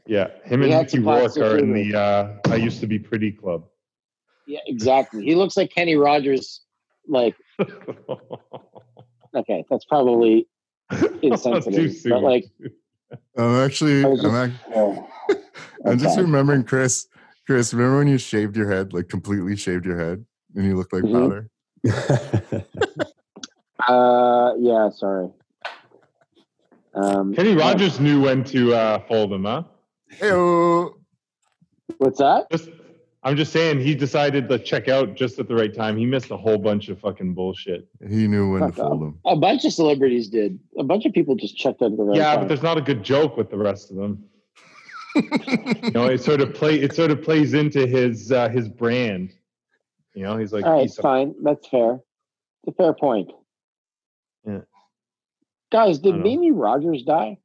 [0.06, 3.32] Yeah, him He and Mickey Rourke are in the uh, I used to be pretty
[3.32, 3.64] club.
[4.52, 5.24] Yeah, exactly.
[5.24, 6.60] He looks like Kenny Rogers.
[7.08, 7.34] Like,
[9.34, 10.46] okay, that's probably
[11.22, 12.44] insensitive, Too but like,
[13.38, 15.08] I'm actually I was I'm, just- ac- oh,
[15.86, 17.06] I'm just remembering Chris.
[17.46, 20.22] Chris, remember when you shaved your head, like completely shaved your head
[20.54, 21.48] and you looked like Mhm.
[21.82, 22.66] powder?
[23.88, 25.28] Uh, yeah, sorry.
[26.94, 27.58] Um, Kenny yeah.
[27.58, 29.64] Rogers knew when to uh, fold them, huh?
[30.20, 30.92] Heyo.
[31.98, 32.48] What's that?
[32.52, 32.68] Just,
[33.24, 35.96] I'm just saying, he decided to check out just at the right time.
[35.96, 37.86] He missed a whole bunch of fucking bullshit.
[38.08, 39.08] He knew when to Fuck fold off.
[39.08, 39.18] him.
[39.26, 40.58] A bunch of celebrities did.
[40.76, 42.40] A bunch of people just checked out the right yeah, time.
[42.40, 44.24] but there's not a good joke with the rest of them.
[45.14, 49.32] You know, it sort of play, it sort of plays into his uh, his brand.
[50.14, 51.34] You know, he's like, All right, he's a- fine.
[51.42, 52.00] That's fair.
[52.64, 53.30] It's a fair point.
[54.46, 54.60] Yeah.
[55.70, 57.38] Guys, did Mimi Rogers die?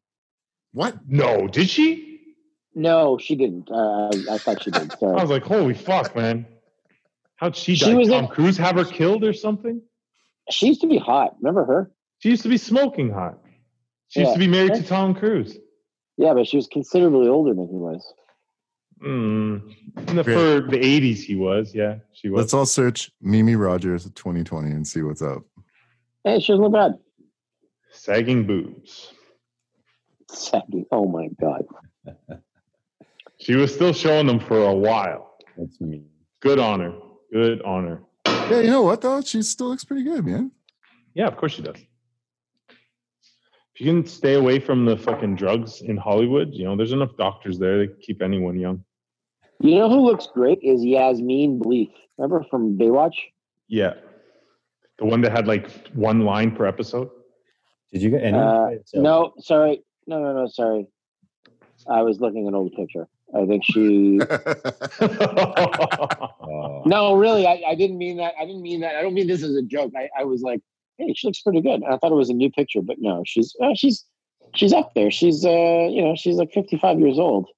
[0.73, 0.97] What?
[1.07, 2.16] no, did she?
[2.77, 3.71] No, she didn't.
[3.71, 4.93] Uh, I, I thought she did.
[5.01, 6.45] I was like, holy fuck, man.
[7.37, 7.93] How'd she She die?
[7.95, 9.81] was Tom in- Cruise have her killed or something?
[10.51, 11.35] She used to be hot.
[11.41, 11.91] Remember her?
[12.19, 13.39] She used to be smoking hot.
[14.09, 15.57] She used to be married to Tom Cruise.
[16.17, 18.13] Yeah, but she was considerably older than he was.
[19.03, 19.75] Mm.
[20.09, 21.73] In the, for the 80s, he was.
[21.73, 22.39] Yeah, she was.
[22.39, 25.43] Let's all search Mimi Rogers 2020 and see what's up.
[26.23, 26.93] Hey, she doesn't look bad.
[27.91, 29.11] Sagging boobs.
[30.31, 30.85] Sagging.
[30.91, 31.65] Oh my god.
[33.47, 35.37] She was still showing them for a while.
[35.57, 36.01] That's me.
[36.41, 36.91] Good honor.
[37.31, 38.03] Good honor.
[38.25, 39.21] Yeah, you know what though?
[39.21, 40.51] She still looks pretty good, man.
[41.13, 41.77] Yeah, of course she does.
[42.67, 47.15] If you can stay away from the fucking drugs in Hollywood, you know, there's enough
[47.17, 48.83] doctors there to keep anyone young.
[49.61, 51.93] You know who looks great is Yasmine Bleeth.
[52.17, 53.15] Remember from Baywatch?
[53.69, 53.93] Yeah.
[54.99, 57.09] The one that had like one line per episode.
[57.93, 58.37] Did you get any?
[58.37, 59.83] Uh, So- No, sorry.
[60.05, 60.87] No, no, no, sorry.
[61.89, 63.07] I was looking at an old picture.
[63.35, 64.19] I think she.
[66.85, 68.33] No, really, I, I didn't mean that.
[68.39, 68.95] I didn't mean that.
[68.95, 69.91] I don't mean this as a joke.
[69.97, 70.61] I, I was like,
[70.97, 71.81] hey, she looks pretty good.
[71.81, 74.05] And I thought it was a new picture, but no, she's uh, she's
[74.55, 75.11] she's up there.
[75.11, 75.49] She's uh,
[75.89, 77.49] you know, she's like fifty five years old,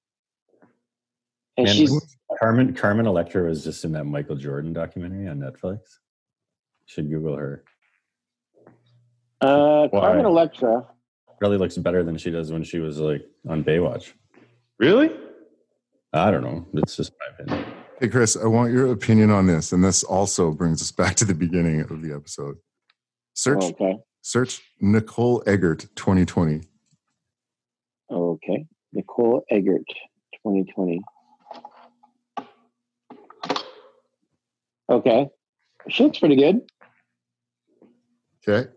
[1.56, 5.78] and Man, she's Carmen Carmen Electra was just in that Michael Jordan documentary on Netflix.
[6.86, 7.62] Should Google her.
[9.40, 10.00] uh, Why?
[10.00, 10.88] Carmen Electra.
[11.40, 14.12] really looks better than she does when she was like on Baywatch.
[14.78, 15.12] really?
[16.12, 16.66] I don't know.
[16.74, 17.72] It's just my opinion.
[18.00, 21.24] hey, Chris, I want your opinion on this, and this also brings us back to
[21.24, 22.56] the beginning of the episode.
[23.34, 26.62] Search, Okay, search Nicole Eggert 2020.
[28.10, 29.84] okay, Nicole Eggert,
[30.42, 31.00] twenty twenty.
[34.90, 35.28] Okay,
[35.88, 36.62] she looks pretty good.
[38.48, 38.68] Okay.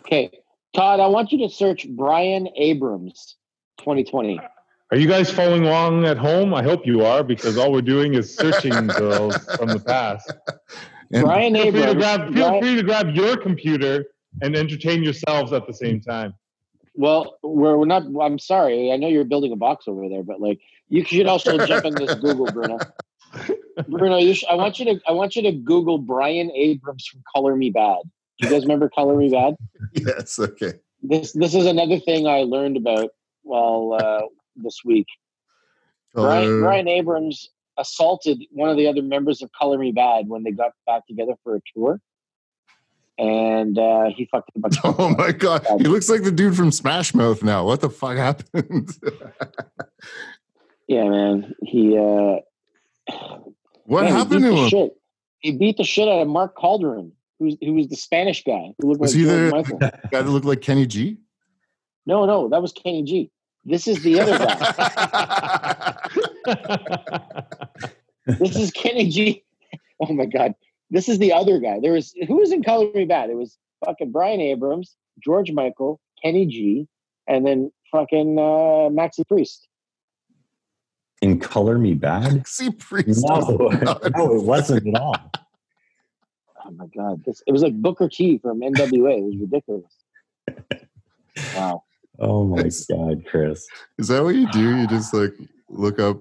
[0.00, 0.30] Okay,
[0.74, 3.36] Todd, I want you to search Bryan Abrams,
[3.78, 4.40] twenty twenty.
[4.92, 6.52] Are you guys following along at home?
[6.52, 10.32] I hope you are, because all we're doing is searching girls from the past.
[11.12, 11.96] And Brian Feel free to Abrams.
[11.96, 12.20] grab.
[12.34, 14.06] Feel Brian- free to grab your computer
[14.42, 16.34] and entertain yourselves at the same time.
[16.94, 18.02] Well, we're, we're not.
[18.20, 18.90] I'm sorry.
[18.92, 21.94] I know you're building a box over there, but like you should also jump in
[21.94, 22.78] this Google, Bruno.
[23.88, 25.00] Bruno, you sh- I want you to.
[25.06, 28.02] I want you to Google Bryan Abrams from Color Me Badd.
[28.40, 29.54] Do you guys remember Color Me Badd?
[29.94, 30.72] yes, okay.
[31.02, 33.10] This this is another thing I learned about
[33.42, 34.22] while uh,
[34.62, 35.06] this week.
[36.14, 40.42] Brian, Uh, Bryan Abrams assaulted one of the other members of Color Me Badd when
[40.42, 42.00] they got back together for a tour,
[43.18, 44.78] and uh, he fucked a bunch.
[44.84, 47.64] Of Oh my god, he looks like the dude from Smash Mouth now.
[47.64, 48.90] What the fuck happened?
[50.88, 51.54] Yeah, man.
[51.62, 52.36] He uh,
[53.84, 54.68] what man, happened to the him?
[54.68, 54.90] Shit.
[55.38, 58.88] He beat the shit out of Mark Calderon, who's who was the Spanish guy who
[58.88, 59.78] looked Was like he George the Michael.
[60.10, 61.18] guy that looked like Kenny G?
[62.06, 63.30] No, no, that was Kenny G.
[63.70, 65.96] This is the other guy.
[68.26, 69.44] this is Kenny G.
[70.00, 70.54] Oh my god,
[70.90, 71.78] this is the other guy.
[71.80, 73.30] There was who was in Color Me Badd?
[73.30, 76.88] It was fucking Bryan Abrams, George Michael, Kenny G,
[77.28, 79.68] and then fucking uh, Maxi Priest.
[81.22, 82.48] In Color Me Badd?
[82.48, 83.24] See Priest.
[83.28, 85.16] No, no, it wasn't at all.
[86.66, 89.18] Oh my god, this it was like Booker T from NWA.
[89.18, 89.94] It was ridiculous.
[91.54, 91.84] Wow.
[92.20, 92.86] Oh my Nice.
[92.86, 93.66] God, Chris.
[93.98, 94.76] Is that what you do?
[94.76, 95.32] You just like
[95.68, 96.20] look up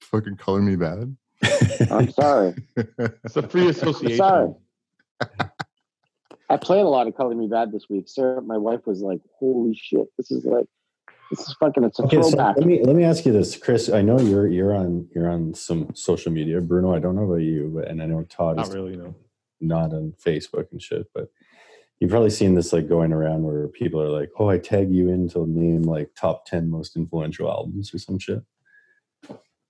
[0.00, 1.16] fucking color me badd?
[1.90, 2.54] I'm sorry.
[2.76, 4.16] it's a free association.
[4.16, 4.54] Sorry.
[6.50, 8.08] I played a lot of Color Me Badd this week.
[8.08, 10.64] Sarah, my wife was like, "Holy shit, this is like,
[11.30, 11.84] this is fucking.
[11.84, 13.90] It's a Okay, so throwback." let me let me ask you this, Chris.
[13.90, 16.60] I know you're you're on you're on some social media.
[16.62, 19.14] Bruno, I don't know about you, but and I know Todd Not is really, no.
[19.60, 21.28] not on Facebook and shit, but
[22.00, 25.08] you've probably seen this like going around where people are like, "Oh, I tag you
[25.08, 28.42] in to name like top ten most influential albums or some shit."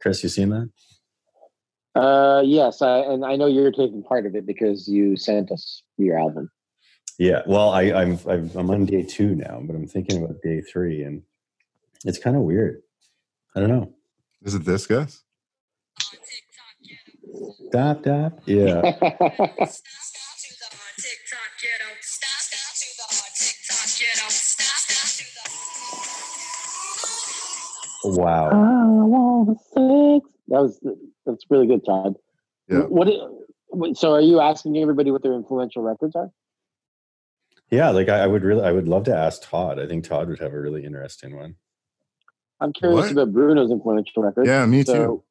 [0.01, 0.71] Chris, you seen that?
[1.99, 5.83] uh, yes, I, and I know you're taking part of it because you sent us
[5.97, 6.51] your album.
[7.19, 7.43] Yeah.
[7.47, 11.03] Well, I, I'm I've, I'm on day two now, but I'm thinking about day three,
[11.03, 11.23] and
[12.05, 12.83] it's kind of weird.
[13.57, 13.93] I don't know.
[14.43, 15.25] Is it this, Gus?
[17.73, 18.39] Dap dap.
[18.47, 18.83] Yeah.
[28.17, 28.51] Wow.
[28.51, 30.81] I wanna fix- That was
[31.27, 32.15] that's really good, Todd.
[32.69, 32.83] Yeah.
[32.83, 33.09] What?
[33.99, 36.31] So, are you asking everybody what their influential records are?
[37.71, 39.79] Yeah, like I, I would really, I would love to ask Todd.
[39.79, 41.57] I think Todd would have a really interesting one.
[42.61, 43.13] I'm curious What?
[43.13, 44.49] about Bruno's influential records.
[44.49, 45.23] Yeah, me too.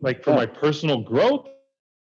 [0.00, 0.36] Like for Yeah.
[0.36, 1.46] my personal growth?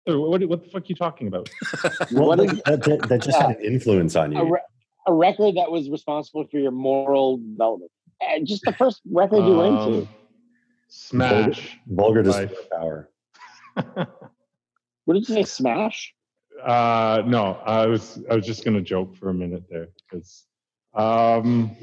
[0.08, 1.47] Or what, what the fuck are you talking about?
[2.12, 4.54] Well, What is- that, that, that just had an influence on a, you.
[4.54, 4.60] re-
[5.08, 7.91] a record that was responsible for your moral development.
[8.43, 10.07] Just the first record you went to.
[10.88, 11.80] Smash.
[11.88, 12.49] Vulgar Life.
[12.49, 13.09] display power.
[15.05, 15.43] What did you say?
[15.43, 16.13] Smash?
[16.63, 20.45] Uh, no, I was I was just gonna joke for a minute there because
[20.93, 21.76] um,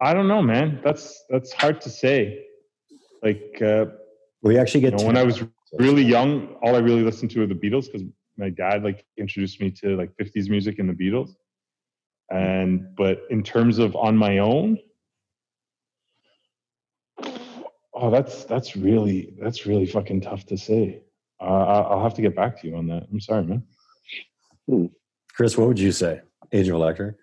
[0.00, 0.80] I don't know, man.
[0.84, 2.44] That's that's hard to say.
[3.22, 3.86] Like uh,
[4.42, 5.42] We actually you get know, when I was
[5.78, 8.02] really young, all I really listened to were the Beatles because
[8.36, 11.36] my dad like introduced me to like 50s music and the Beatles.
[12.30, 14.78] And but in terms of on my own,
[17.94, 21.02] oh, that's that's really that's really fucking tough to say.
[21.40, 23.06] Uh, I- I'll have to get back to you on that.
[23.12, 24.90] I'm sorry, man.
[25.34, 26.20] Chris, what would you say?
[26.52, 27.16] Age of Electric.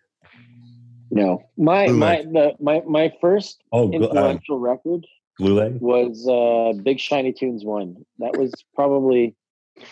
[1.10, 1.43] No.
[1.58, 5.06] My Blue my the my my first Oh, Gl- uh, influential record
[5.39, 5.80] Blue Leg.
[5.82, 8.06] was uh Big Shiny Tunes one.
[8.20, 9.36] That was probably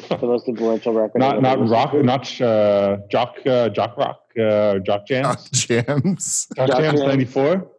[0.10, 1.20] the most influential record.
[1.20, 2.04] Not not rock, to.
[2.04, 6.48] not uh, jock uh, jock rock, uh, jock jams, Jams.
[6.56, 7.08] jock Jock jams Jams.
[7.08, 7.72] '94.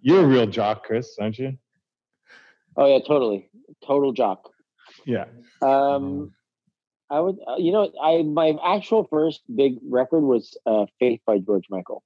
[0.00, 1.58] You're a real jock, Chris, aren't you?
[2.76, 3.48] Oh yeah, totally,
[3.86, 4.50] total jock.
[5.04, 5.24] Yeah.
[5.62, 6.32] Um,
[7.08, 11.38] I would, uh, you know, I my actual first big record was uh, "Faith" by
[11.38, 12.02] George Michael,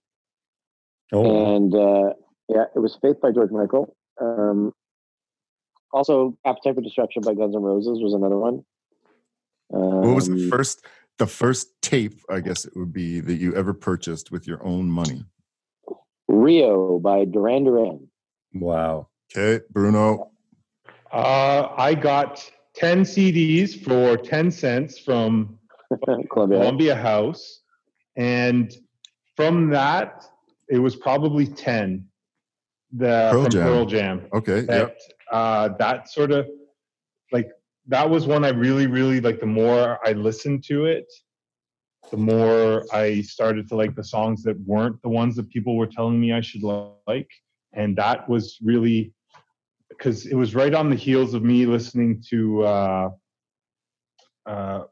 [1.13, 2.15] Oh, and uh,
[2.49, 3.97] yeah, it was "Faith" by George Michael.
[4.21, 4.73] Um,
[5.93, 8.65] also, "Appetite for Destruction" by Guns N' Roses was another one.
[9.73, 10.85] Um, What was the first
[11.19, 14.91] the first tape, I guess it would be, that you ever purchased with your own
[14.91, 15.25] money?
[16.29, 18.09] Rio by Duran Duran.
[18.55, 19.09] wow.
[19.37, 20.31] Okay, Bruno.
[21.13, 25.59] Uh, I got 10 CDs for 10 cents from
[26.33, 26.59] Columbia.
[26.59, 27.61] Columbia House.
[28.17, 28.75] And
[29.37, 30.25] from that,
[30.69, 32.07] it was probably 10
[32.93, 33.63] the, Pearl from Jam.
[33.63, 34.27] Pearl Jam.
[34.33, 34.99] Okay, That, yep.
[35.31, 36.49] uh, that sort of
[37.31, 37.49] like,
[37.91, 39.41] that was one I really, really like.
[39.41, 41.13] The more I listened to it,
[42.11, 45.87] the more I started to like the songs that weren't the ones that people were
[45.87, 47.29] telling me I should like.
[47.73, 49.13] And that was really
[49.89, 53.11] because it was right on the heels of me listening to uh,
[54.47, 54.85] uh,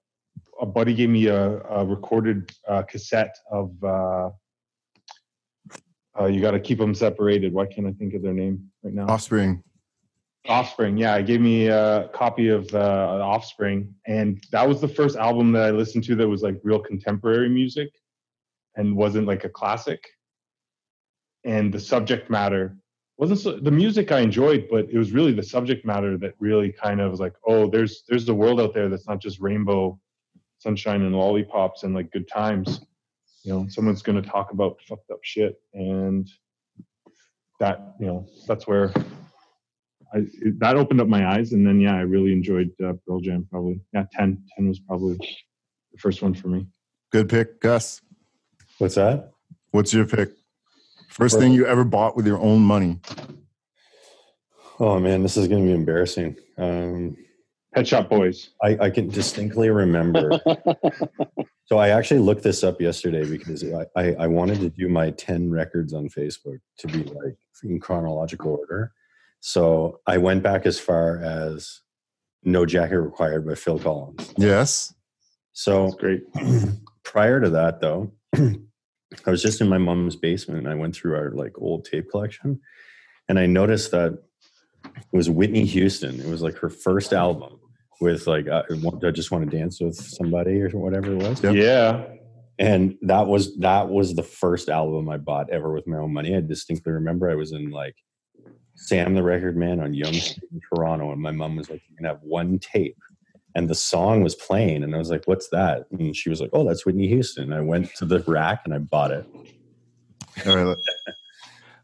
[0.60, 4.30] a buddy gave me a, a recorded uh, cassette of uh,
[6.20, 7.52] uh, you got to keep them separated.
[7.52, 9.06] Why can't I think of their name right now?
[9.06, 9.62] Offspring.
[10.46, 10.96] Offspring.
[10.96, 15.52] Yeah, it gave me a copy of uh, Offspring, and that was the first album
[15.52, 17.90] that I listened to that was like real contemporary music,
[18.76, 20.02] and wasn't like a classic.
[21.44, 22.76] And the subject matter
[23.18, 26.72] wasn't so, the music I enjoyed, but it was really the subject matter that really
[26.72, 29.98] kind of was like, oh, there's there's a world out there that's not just rainbow,
[30.58, 32.80] sunshine and lollipops and like good times.
[33.42, 36.30] You know, someone's going to talk about fucked up shit, and
[37.58, 38.92] that you know that's where
[40.14, 43.20] I, it, that opened up my eyes, and then yeah, I really enjoyed uh, Pearl
[43.20, 43.46] Jam.
[43.50, 46.66] Probably yeah, 10, 10 was probably the first one for me.
[47.10, 48.00] Good pick, Gus.
[48.78, 49.32] What's that?
[49.70, 50.30] What's your pick?
[51.08, 53.00] First thing you ever bought with your own money?
[54.78, 56.36] Oh man, this is going to be embarrassing.
[56.56, 57.16] Um,
[57.74, 58.50] Pet Shop Boys.
[58.62, 60.40] I, I can distinctly remember.
[61.64, 65.10] so I actually looked this up yesterday because I, I, I wanted to do my
[65.10, 68.92] 10 records on Facebook to be like in chronological order.
[69.40, 71.80] So I went back as far as
[72.42, 74.34] No Jacket Required by Phil Collins.
[74.36, 74.92] Yes.
[75.52, 76.22] So That's great.
[77.08, 81.16] prior to that though i was just in my mom's basement and i went through
[81.16, 82.60] our like old tape collection
[83.30, 84.12] and i noticed that
[84.84, 87.58] it was whitney houston it was like her first album
[88.02, 91.42] with like uh, i, I just want to dance with somebody or whatever it was
[91.42, 91.54] Yep.
[91.54, 92.04] Yeah,
[92.58, 96.36] and that was that was the first album i bought ever with my own money
[96.36, 97.96] i distinctly remember i was in like
[98.80, 102.04] sam the record man on yonge in toronto and my mom was like you can
[102.06, 102.96] have one tape
[103.54, 106.50] and the song was playing and i was like what's that and she was like
[106.52, 109.26] oh that's whitney houston and i went to the rack and i bought it
[110.46, 110.64] All right.
[110.64, 110.78] let-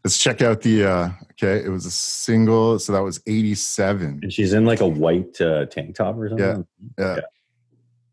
[0.03, 0.85] Let's check out the.
[0.85, 4.19] uh Okay, it was a single, so that was eighty-seven.
[4.21, 6.65] and she's in like a white uh, tank top or something
[6.97, 7.21] Yeah.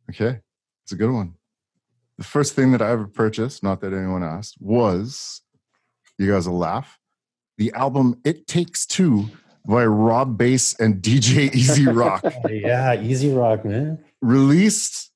[0.08, 0.40] Okay,
[0.84, 1.34] it's a good one.
[2.16, 5.42] The first thing that I ever purchased, not that anyone asked, was
[6.18, 6.98] you guys will laugh.
[7.58, 9.26] The album "It Takes Two
[9.66, 15.10] by Rob Base and DJ E-Z Rock, yeah easy rock man released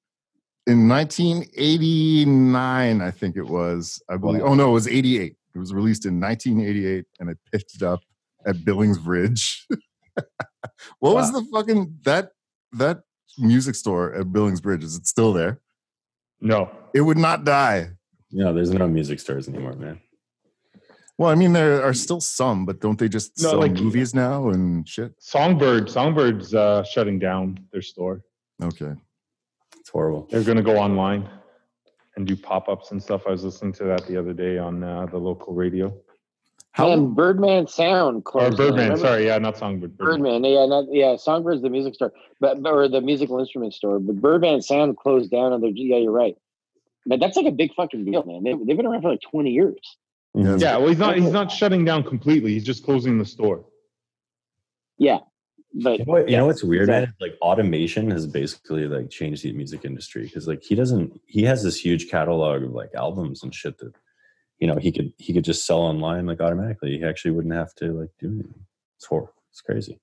[0.66, 3.00] in 1989.
[3.00, 4.02] I think it was.
[4.08, 4.42] I believe.
[4.42, 5.36] Oh no, it was 88.
[5.54, 8.00] It was released in 1988, and I picked it up
[8.46, 9.66] at Billings Bridge.
[10.98, 12.30] what was the fucking that
[12.72, 13.00] that
[13.38, 14.84] music store at Billings Bridge?
[14.84, 15.60] Is it still there?
[16.40, 17.90] no, It would not die.
[18.30, 19.98] no there's no music stores anymore man
[21.18, 24.14] Well, I mean, there are still some, but don't they just No, sell like- movies
[24.14, 25.12] now and shit?
[25.18, 25.88] Songbird.
[25.90, 28.22] Songbirds uh, shutting down their store.
[28.62, 28.92] Okay.
[29.78, 31.28] it's horrible They're going to go online
[32.16, 33.22] and do pop-ups and stuff.
[33.26, 35.94] I was listening to that the other day on uh, the local radio.
[36.72, 38.56] How and Birdman Sound Or closed.
[38.58, 38.66] down.
[38.68, 38.82] Birdman.
[38.90, 39.06] Remember?
[39.06, 39.96] Sorry, yeah, not Songbird.
[39.96, 41.16] Birdman, yeah, not yeah.
[41.16, 43.98] Songbird's the music store, but or the musical instrument store.
[43.98, 45.70] But Birdman Sound closed down on their.
[45.70, 46.36] Yeah, you're right.
[47.06, 48.42] But that's like a big fucking deal, man.
[48.44, 49.78] They, they've been around for like 20 years.
[50.36, 50.56] Yeah.
[50.56, 51.16] Yeah, well, he's not.
[51.16, 52.52] He's not shutting down completely.
[52.52, 53.64] He's just closing the store.
[54.98, 55.18] Yeah,
[55.82, 57.14] but You know, what, you know what's weird, man?
[57.20, 61.62] Like automation has basically like changed the music industry because like he doesn't he has
[61.62, 63.92] this huge catalog of like albums and shit that
[64.58, 66.98] you know he could he could just sell online like automatically.
[66.98, 68.66] He actually wouldn't have to like do anything.
[68.96, 69.34] It's horrible.
[69.50, 69.98] It's crazy.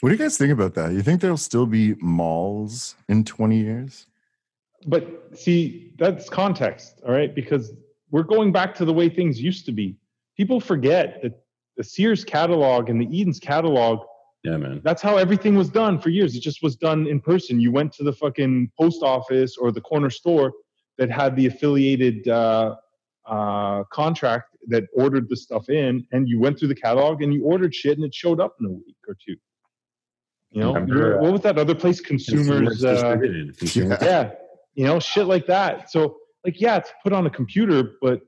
[0.00, 0.92] What do you guys think about that?
[0.92, 4.06] You think there'll still be malls in 20 years?
[4.86, 7.34] But see, that's context, all right?
[7.34, 7.72] Because
[8.10, 9.96] we're going back to the way things used to be.
[10.36, 11.42] People forget that
[11.76, 14.00] the Sears catalog and the Eaton's catalog,
[14.44, 14.80] Yeah, man.
[14.84, 16.34] that's how everything was done for years.
[16.34, 17.60] It just was done in person.
[17.60, 20.52] You went to the fucking post office or the corner store
[20.96, 22.76] that had the affiliated uh,
[23.26, 27.44] uh, contract that ordered the stuff in, and you went through the catalog and you
[27.44, 29.36] ordered shit, and it showed up in a week or two.
[30.50, 32.00] You know, Remember, what was that other place?
[32.00, 32.82] Consumers.
[32.84, 33.58] Uh, distributed.
[33.58, 34.30] Consumers- yeah,
[34.74, 35.90] you know, shit like that.
[35.90, 38.20] So, like, yeah, it's put on a computer, but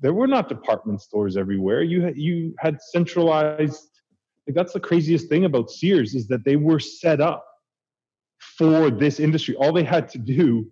[0.00, 1.82] there were not department stores everywhere.
[1.82, 3.88] You had you had centralized.
[4.46, 7.44] Like, that's the craziest thing about Sears is that they were set up
[8.56, 9.54] for this industry.
[9.56, 10.66] All they had to do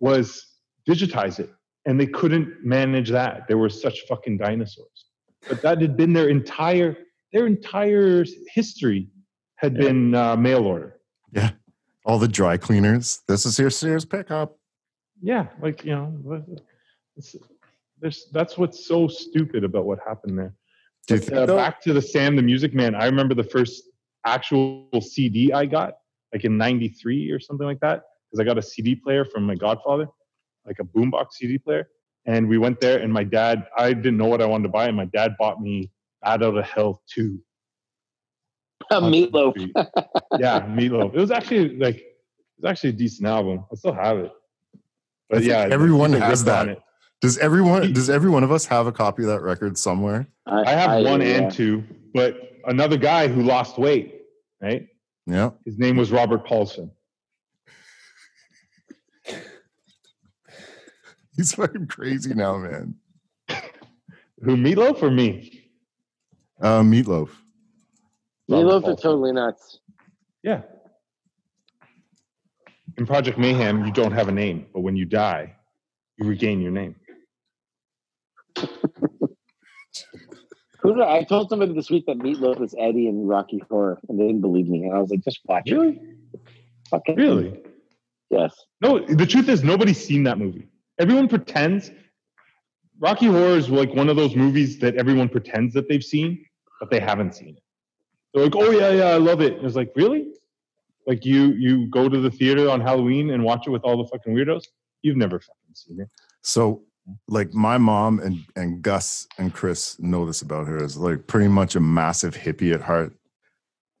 [0.00, 0.44] was
[0.88, 1.50] digitize it,
[1.86, 3.46] and they couldn't manage that.
[3.48, 5.06] They were such fucking dinosaurs.
[5.48, 6.96] But that had been their entire
[7.32, 9.08] their entire history
[9.56, 9.80] had Yeah.
[9.80, 10.96] been uh, mail order.
[11.32, 11.52] Yeah,
[12.04, 13.22] all the dry cleaners.
[13.28, 14.56] This is your Sears pickup.
[15.22, 16.44] Yeah, like you know, what-
[17.16, 17.36] it's,
[18.00, 20.54] there's that's what's so stupid about what happened there.
[21.08, 23.84] But, uh, though- back to the Sam the Music Man, I remember the first
[24.24, 25.94] actual CD I got,
[26.32, 29.54] like in '93 or something like that, because I got a CD player from my
[29.54, 30.08] godfather,
[30.66, 31.88] like a boombox CD player.
[32.26, 34.86] And we went there, and my dad, I didn't know what I wanted to buy,
[34.88, 35.90] and my dad bought me
[36.22, 37.38] Bat Out of Hell 2.
[38.90, 39.54] A Meatloaf.
[40.38, 41.14] yeah, Meatloaf.
[41.14, 42.14] It was actually like it
[42.58, 43.64] was actually a decent album.
[43.70, 44.32] I still have it.
[45.30, 46.78] But yeah, everyone has that.
[47.20, 47.92] Does everyone?
[47.94, 50.26] Does every one of us have a copy of that record somewhere?
[50.46, 51.26] I have one yeah.
[51.28, 54.22] and two, but another guy who lost weight,
[54.60, 54.88] right?
[55.26, 55.50] Yeah.
[55.64, 56.90] His name was Robert Paulson.
[61.36, 62.96] He's fucking crazy now, man.
[64.42, 65.68] Who Meatloaf or me?
[66.60, 67.30] Uh, Meatloaf.
[68.50, 68.94] Meatloaf Paulson.
[68.94, 69.78] is totally nuts.
[70.42, 70.62] Yeah.
[72.96, 75.54] In Project Mayhem, you don't have a name, but when you die,
[76.16, 76.96] you regain your name.
[80.82, 84.40] I, told somebody this week that Meatloaf was Eddie in Rocky Horror, and they didn't
[84.40, 84.84] believe me.
[84.84, 85.74] And I was like, just watch it.
[85.74, 86.00] Really?
[86.88, 87.60] Fucking Really?
[88.30, 88.54] Yes.
[88.80, 90.68] No, the truth is nobody's seen that movie.
[90.98, 91.90] Everyone pretends
[93.00, 96.44] Rocky Horror is like one of those movies that everyone pretends that they've seen,
[96.78, 97.62] but they haven't seen it.
[98.32, 100.28] They're like, "Oh yeah, yeah, I love it." And it's like, "Really?
[101.10, 104.06] Like you you go to the theater on Halloween and watch it with all the
[104.06, 104.62] fucking weirdos?
[105.02, 106.08] You've never fucking seen it."
[106.42, 106.84] So,
[107.26, 111.48] like, my mom and and Gus and Chris know this about her is like pretty
[111.48, 113.12] much a massive hippie at heart,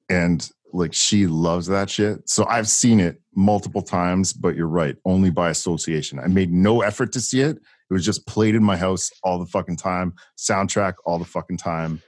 [0.08, 2.28] and like she loves that shit.
[2.28, 6.20] So I've seen it multiple times, but you're right, only by association.
[6.20, 7.56] I made no effort to see it.
[7.56, 11.56] It was just played in my house all the fucking time, soundtrack all the fucking
[11.56, 12.02] time,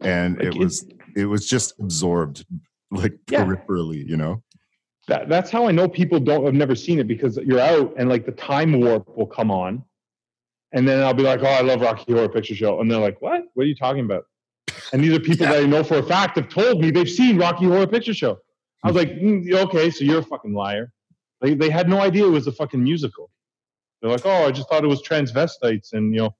[0.00, 0.84] and Like, it was
[1.14, 2.44] it was just absorbed
[2.90, 3.44] like Yeah.
[3.44, 4.42] peripherally, you know.
[5.08, 8.08] That, that's how I know people don't have never seen it because you're out and
[8.08, 9.82] like the time warp will come on,
[10.72, 13.20] and then I'll be like, "Oh, I love Rocky Horror Picture Show," and they're like,
[13.20, 13.42] "What?
[13.54, 14.24] What are you talking about?"
[14.92, 17.38] And these are people that I know for a fact have told me they've seen
[17.38, 18.38] Rocky Horror Picture Show.
[18.84, 20.92] I was like, "Mm, "Okay, so you're a fucking liar."
[21.40, 23.30] They they had no idea it was a fucking musical.
[24.00, 26.36] They're like, "Oh, I just thought it was transvestites and you know."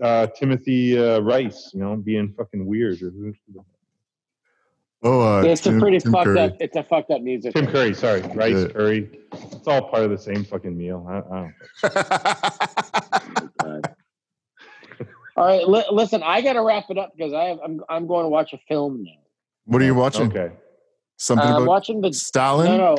[0.00, 3.02] Uh, Timothy uh, Rice, you know, being fucking weird.
[3.02, 3.34] Or who-
[5.02, 6.40] Oh, uh, it's a Tim- pretty Tim fucked Curry.
[6.40, 6.56] up.
[6.60, 7.54] It's a fucked up music.
[7.54, 8.68] Tim Curry, sorry, Rice, Yeah.
[8.68, 9.18] Curry.
[9.32, 11.06] It's all part of the same fucking meal.
[11.08, 11.52] I, I
[11.88, 11.94] don't
[13.58, 13.94] God.
[15.36, 16.22] All right, li- listen.
[16.22, 18.58] I got to wrap it up because I have, I'm I'm going to watch a
[18.68, 19.12] film now.
[19.64, 20.26] what are you watching?
[20.30, 20.52] Okay.
[21.16, 22.66] Something Uh, I'm about watching the Stalin?
[22.76, 22.96] no no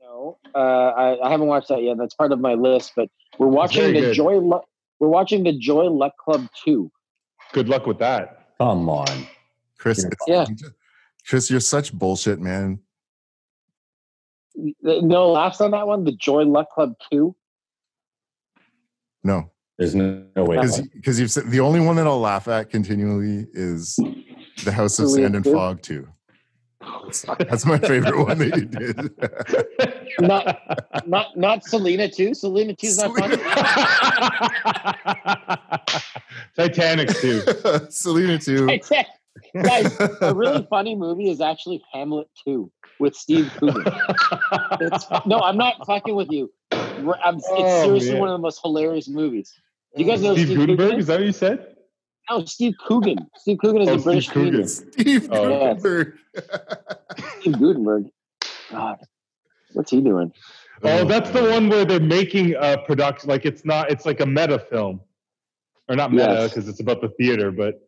[0.00, 0.38] no.
[0.54, 1.98] Uh, I, I haven't watched that yet.
[1.98, 2.92] That's part of my list.
[2.96, 4.14] But we're watching the good.
[4.14, 4.38] Joy.
[4.38, 4.62] Lu-
[4.98, 6.90] we're watching the Joy Luck Club two.
[7.52, 8.48] Good luck with that.
[8.58, 9.26] Come on.
[9.78, 10.46] Chris, Yeah.
[10.48, 10.68] Yeah.
[11.18, 12.80] You just- Chris, you're such bullshit, man.
[14.82, 16.02] No laughs on that one.
[16.04, 17.36] The Joy Luck Club two.
[19.22, 20.56] No, There's no, no way.
[20.56, 23.96] because because you've said the only one that I'll laugh at continually is
[24.64, 25.52] the House of Sand and too?
[25.52, 26.08] Fog too.
[27.04, 29.10] That's, that's my favorite one that you did.
[30.20, 30.58] Not
[31.06, 32.34] not not Selena too.
[32.34, 33.36] Selena two's not funny.
[36.56, 37.42] Titanic too.
[37.90, 38.68] Selena too.
[39.54, 42.70] Guys, a really funny movie is actually Hamlet 2
[43.00, 43.84] with Steve Coogan.
[45.26, 46.50] No, I'm not fucking with you.
[46.72, 48.20] I'm, it's Oh, seriously man.
[48.20, 49.52] one of the most hilarious movies.
[49.96, 50.24] You guys mm.
[50.24, 51.00] know Steve Steve Guttenberg, Coogan?
[51.00, 51.74] is that what you said?
[52.30, 53.18] No, Steve Coogan.
[53.36, 54.50] Steve Coogan is Oh, a British Steve Coogan.
[54.50, 54.68] comedian.
[54.68, 55.48] Steve Oh.
[55.48, 56.14] Guttenberg.
[57.40, 58.04] Steve Guttenberg.
[58.70, 58.98] God,
[59.72, 60.32] what's he doing?
[60.82, 63.28] Oh, that's the one where they're making a production.
[63.30, 63.90] Like it's not.
[63.90, 65.00] It's like a meta film,
[65.88, 66.50] or not meta Yes.
[66.50, 67.87] because it's about the theater, but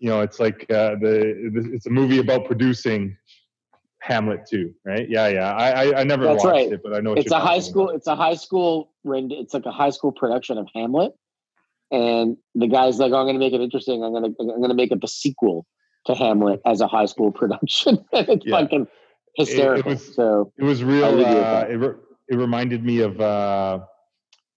[0.00, 1.70] you know, it's like uh, the.
[1.74, 3.16] It's a movie about producing
[4.00, 5.06] Hamlet too, right?
[5.08, 5.52] Yeah, yeah.
[5.54, 6.72] I I, I never That's watched right.
[6.72, 7.84] it, but I know It's a high school.
[7.84, 7.96] about.
[7.96, 8.90] It's a high school.
[9.04, 11.12] It's like a high school production of Hamlet,
[11.90, 14.02] and the guy's like, "I'm going to make it interesting.
[14.02, 15.66] I'm going to I'm going to make it the sequel
[16.06, 18.60] to Hamlet as a high school production." and it's Yeah.
[18.60, 18.86] fucking
[19.36, 19.92] hysterical.
[19.92, 21.12] was- so It was real.
[21.12, 21.94] leave you with Uh, it, re-
[22.30, 23.80] it reminded me of uh,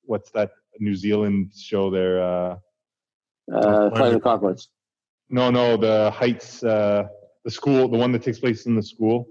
[0.05, 2.23] what's that New Zealand show there?
[2.23, 2.55] Uh,
[3.53, 4.67] Uh, Flight of the Conchords.
[5.33, 7.07] No, no, the Heights, uh,
[7.43, 9.27] the school, the one that takes place in the school.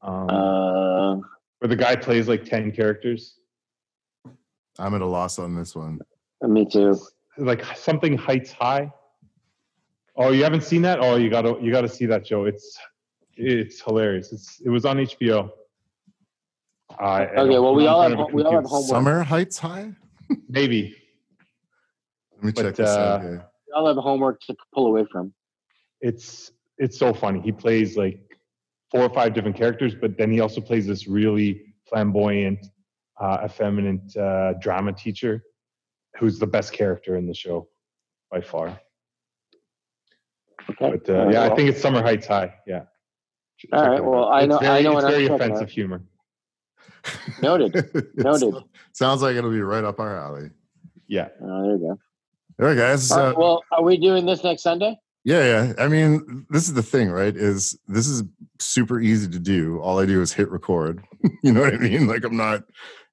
[0.00, 1.14] Um, Uh,
[1.58, 3.38] where the guy plays like 10 characters.
[4.78, 6.00] I'm at a loss on this one.
[6.40, 6.98] me too.
[7.36, 8.90] Like something Heights High.
[10.16, 10.98] Oh, you haven't seen that?
[11.00, 12.44] Oh, you gotta you gotta see that show.
[12.46, 12.78] It's
[13.36, 14.32] it's hilarious.
[14.32, 15.50] It's it was on HBO.
[16.98, 18.88] Uh, Okay, well, we all have front of a we all have homework.
[18.88, 19.92] Summer Heights High.
[20.48, 20.96] Maybe.
[22.36, 23.20] Let me But, check this out.
[23.20, 23.46] uh, here.
[23.72, 25.32] We all have homework to pull away from.
[26.00, 27.40] it's it's so funny.
[27.40, 28.18] He plays like
[28.90, 32.66] four or five different characters, but then he also plays this really flamboyant,
[33.20, 35.42] uh, effeminate uh, drama teacher,
[36.18, 37.68] who's the best character in the show
[38.30, 38.78] by far.
[40.70, 40.90] Okay.
[40.98, 42.54] But uh, All right, yeah, I think it's Summer Heights High.
[42.66, 42.82] Yeah.
[43.58, 44.24] Ch- All check right, well.
[44.28, 45.70] I It's know- I know it's very offensive out.
[45.70, 46.02] humor.
[47.42, 47.74] Noted.
[48.16, 48.54] Noted.
[48.92, 50.50] Sounds like it'll be right up our alley.
[51.06, 51.28] Yeah.
[51.42, 51.98] Oh, there you go.
[52.60, 53.10] All right, guys.
[53.10, 54.98] All uh, well, are we doing this next Sunday?
[55.24, 55.72] Yeah, yeah.
[55.78, 57.34] I mean, this is the thing, right?
[57.34, 58.24] Is this is
[58.58, 59.78] super easy to do.
[59.80, 61.02] All I do is hit record.
[61.42, 62.06] you know what I mean?
[62.06, 62.64] Like I'm not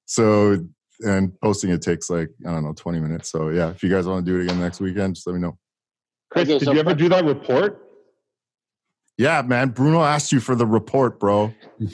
[0.06, 0.64] so
[1.00, 3.30] and posting it takes like, I don't know, 20 minutes.
[3.30, 5.40] So yeah, if you guys want to do it again next weekend, just let me
[5.40, 5.56] know.
[6.30, 7.86] Chris, Okay, did so you ever do that report?
[9.16, 9.70] Yeah, man.
[9.70, 11.52] Bruno asked you for the report, bro.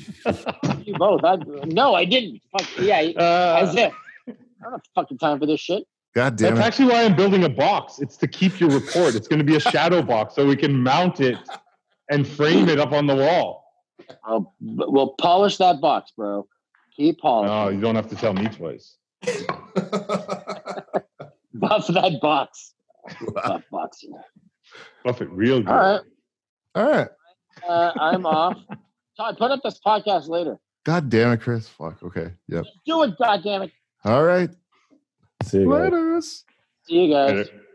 [0.84, 1.24] You both.
[1.24, 2.40] I, no, I didn't.
[2.53, 3.92] Fuck, yeah, Uh, as if.
[4.28, 4.32] I
[4.62, 5.84] don't have fucking time for this shit.
[6.17, 6.67] God damn That's it.
[6.67, 7.99] actually why I'm building a box.
[7.99, 9.14] It's to keep your report.
[9.14, 11.37] It's going to be a shadow box so we can mount it
[12.11, 13.71] and frame it up on the wall.
[14.25, 16.49] I'll, we'll polish that box, bro.
[16.97, 17.55] Keep polishing.
[17.55, 18.97] No, you don't have to tell me twice.
[21.53, 22.73] Buff that box.
[23.35, 24.03] Buff box.
[25.05, 25.69] Buff it real good.
[25.69, 26.01] All right.
[26.77, 27.09] All right.
[27.69, 28.57] Uh, I'm off.
[29.19, 30.59] Todd, put up this podcast later.
[30.85, 31.69] God damn it, Chris.
[31.69, 32.03] Fuck.
[32.03, 32.33] Okay.
[32.49, 32.64] Yep.
[32.87, 33.73] Do it, God damn it.
[34.07, 34.49] All right.
[35.47, 35.92] See you guys.
[35.92, 36.44] Laters.
[36.84, 37.36] See you guys.
[37.36, 37.66] Later.